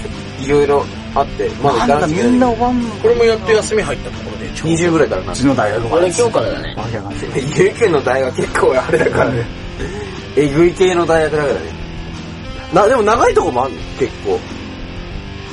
[0.44, 5.34] いろいろあって、まだ行かなきゃいけないんだ終わんのこれもやっと休み入ったところで、ちょうど20ぐらいからなう。
[5.36, 6.74] ちの大学も俺今日からだね。
[6.76, 7.32] バカがねけど。
[7.64, 9.46] ゆうけんの大学結構あれだからね。
[10.36, 11.60] えぐい系の大学だからね。
[12.74, 13.78] な、でも長いとこもあんの？
[13.98, 14.38] 結構。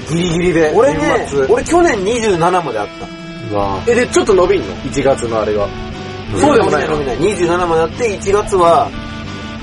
[0.10, 0.72] ギリギリで。
[0.76, 3.08] 俺ね俺去年27まであった。
[3.51, 5.68] うわえ、で、ちょっと伸びんの ?1 月のあれが。
[6.39, 8.89] そうでもないの27まであって、1月は、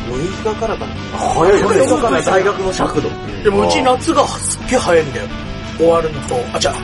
[0.08, 0.94] 6日からかな。
[1.18, 3.08] 早いそれとかね、大学の尺度。
[3.42, 5.26] でもうち夏がすっげえ早いんだよ。
[5.76, 6.74] 終わるのと、あ、じゃあ、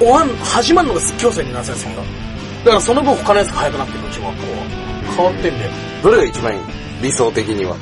[0.00, 2.02] 終わん、始まるのがすっげえ遅いんだよ、夏休みが。
[2.02, 2.06] だ
[2.70, 4.58] からその分他のやつが早くなってるの、うちの学校は。
[5.16, 5.70] 変わってんだよ。
[6.02, 6.60] どれが一番いい？
[7.02, 7.76] 理想的には。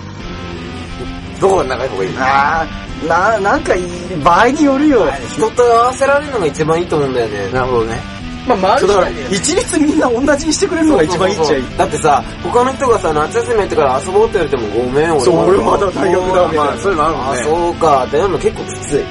[1.40, 2.10] どこが長い方がいい？
[2.18, 3.86] あー、な、なんかいい、
[4.24, 5.06] 場合によるよ。
[5.32, 7.52] 人と合わせられるのが一番いいと思うんだよね。
[7.52, 8.00] なるほどね。
[8.46, 11.76] まあ、周りだから、一律みんな同じにしてくれるのが一番いいっちゃいい。
[11.76, 17.42] だってさ、他の人がさ、夏休みやってから遊ぼうって言われてもごめん、俺そう俺まだ大学だみたいなまあ、そういうのあるもんあ、ね。
[17.42, 19.04] そうか、ってなるの結構きつい。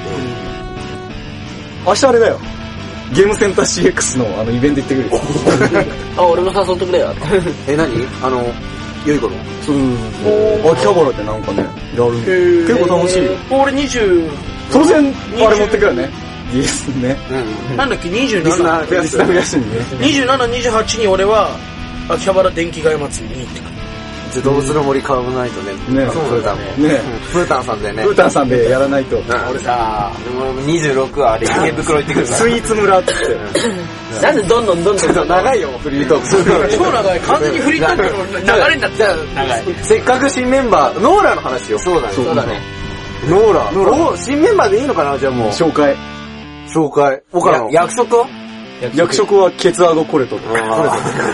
[1.86, 2.40] 明日あれだよ。
[3.12, 5.20] ゲームセンター CX のあのイベント行ってくるよ。
[6.18, 7.14] あ、俺も誘ってくれよ。
[7.68, 7.88] え、何？
[8.22, 8.44] あの、
[9.06, 9.32] 良い子の
[9.64, 10.72] そう。
[10.72, 11.62] 秋葉原ってなんかね、
[11.96, 12.12] やる
[12.66, 13.32] 結構楽しいよ。
[13.50, 14.30] 俺20、
[14.72, 15.14] 当然、
[15.46, 16.10] あれ持ってくるよね。
[16.52, 17.16] DS ね。
[17.70, 17.76] うん。
[17.76, 18.86] なんだっけ、リスナ27。
[18.86, 19.78] ー増やすリスナー増やしにね。
[20.00, 21.56] 27、28に俺は、
[22.08, 23.75] 秋葉原電気街祭りに行ってくる。
[24.36, 25.72] じゃあ動物の森買わないとね。
[26.04, 26.62] ねそうプータンも。
[26.62, 28.02] ねうんプータンさんでね。
[28.04, 29.16] ウータンさんでやらないと。
[29.50, 32.38] 俺さ、俺も26は池袋行ってくるから。
[32.38, 34.22] スイーツ村って言って。
[34.22, 35.28] なんでどんどんどんどん。
[35.28, 36.76] 長いよ、フリートーク。
[36.76, 37.20] 超長い。
[37.20, 39.34] 完全にフリートークの流れになってじゃる。
[39.34, 39.60] 長い。
[39.60, 41.78] あ、せっかく新メンバー、ノーラの話よ。
[41.78, 42.14] そうだね。
[42.14, 42.60] そうだね。
[43.26, 44.10] ノーラ。
[44.10, 45.48] お新メンバーでいいのかなじゃあもう。
[45.48, 45.96] 紹介。
[46.68, 47.22] 紹介。
[47.32, 47.70] 岡野。
[47.70, 48.26] 約束
[48.94, 50.36] 役職はケツアゴコレト。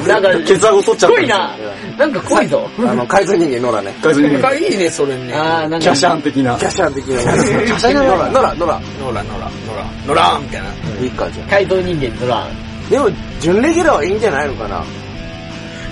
[0.07, 1.16] なんか、ケツアゴ取っちゃった。
[1.16, 1.57] 濃いな。
[1.99, 2.68] なんか濃いぞ。
[2.78, 3.95] あの、改造人間ノーラね。
[4.03, 5.34] 海賊人いいね、それね。
[5.34, 5.78] あー、なんか。
[5.80, 6.57] キャシャン的な。
[6.57, 7.20] キャシャン的な。
[7.20, 8.80] キャシャンノーラ、ノーラ、ノーラ。
[9.01, 10.68] ノラ、ノラ、ノラ、ノラーみたいな。
[11.01, 12.49] いいか、じゃ怪盗人間ドラあ。
[12.88, 14.84] でも、準レギュラーはいいんじゃないのかな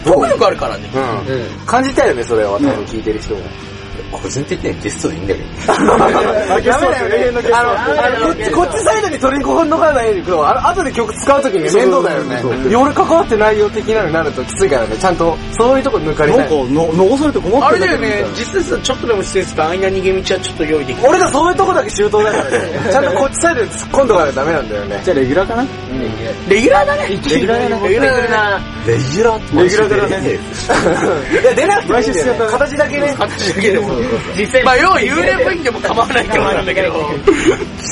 [0.04, 0.88] 語力あるからね。
[0.94, 1.34] うん。
[1.34, 1.66] うん。
[1.66, 2.52] 感じたよね、それは。
[2.52, 3.40] 多分聞いてる人も。
[4.18, 5.46] 個人的にはゲストでいいんだけど。
[6.54, 12.70] あゲストですよ永遠のゲストあの、あのこっち、こっちサイドに取り込んどかないけど、あの、後で曲使うときに面倒だよねそうそうそう。
[12.70, 21.08] いや俺関わってないよ的なのになるときついからね、ちゃんと、そういうとこ抜かれなんか、残されて困ってるあれだよね、実際ちょっとでも施設か間逃げ道はちょっと用意できる。
[21.08, 22.50] 俺らそういうとこだけ周到だからね。
[22.90, 25.00] ちゃんとこっちサイドに突っ込んどかないとダメなんだよね。
[25.04, 25.66] じゃあレギュラーかな
[26.48, 27.08] レギュラーだね。
[27.08, 27.88] レギュラーだね。
[27.88, 28.60] レギュラーだな。
[28.86, 30.30] レギュラーってレギュラーだね。
[30.30, 32.46] いや、出なくてもいいんだよね。
[32.50, 33.14] 形だけね。
[33.18, 33.99] 形だけでも。
[34.36, 37.10] 実際、まあ、要は幽霊部員でも構わないってことなんだけど。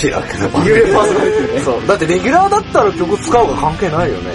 [0.01, 1.61] シラクのバ幽霊パーソナリティね。
[1.61, 1.87] そう。
[1.87, 4.31] だってレギュラーだったら曲使おうが関係ないよね。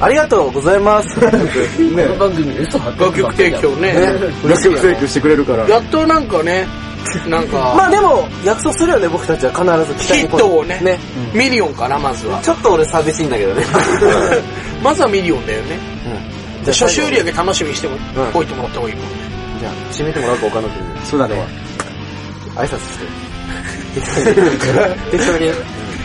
[0.00, 1.20] ありがとうございます。
[1.20, 3.92] この番組嘘発楽曲提供ね。
[4.46, 5.68] 楽曲提供してくれるから。
[5.68, 6.66] やっとなんかね、
[7.28, 10.98] なんか、まあでも、約束するよね、僕たちは必ず期待ヒにットをねね。
[11.32, 12.40] ミリオンかな、まずは。
[12.40, 13.64] ちょっと俺寂しいんだけどね。
[14.82, 15.78] まずはミリオンだよね。
[16.64, 17.90] じゃあ初週売り上げ楽しみにしてん
[18.34, 19.23] おいてもらった方がいいもんね。
[19.64, 21.00] じゃあ、締めてもらうか、岡野君に。
[21.06, 21.34] そうだね。
[22.54, 23.06] 挨拶して。
[25.10, 25.50] 適当に。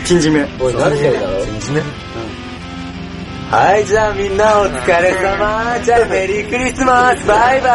[0.06, 0.48] 金締め。
[0.64, 1.28] おい、何してるだろ
[3.50, 5.78] はい、じゃあみんなお疲れ様。
[5.84, 7.26] じゃあメリークリスマス。
[7.26, 7.68] バイバ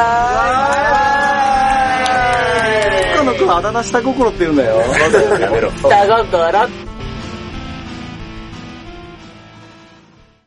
[3.03, 3.15] イ。
[3.17, 4.77] 他のことあだ名下心って言うんだよ。
[5.39, 5.69] やめろ。
[5.71, 6.94] 下心って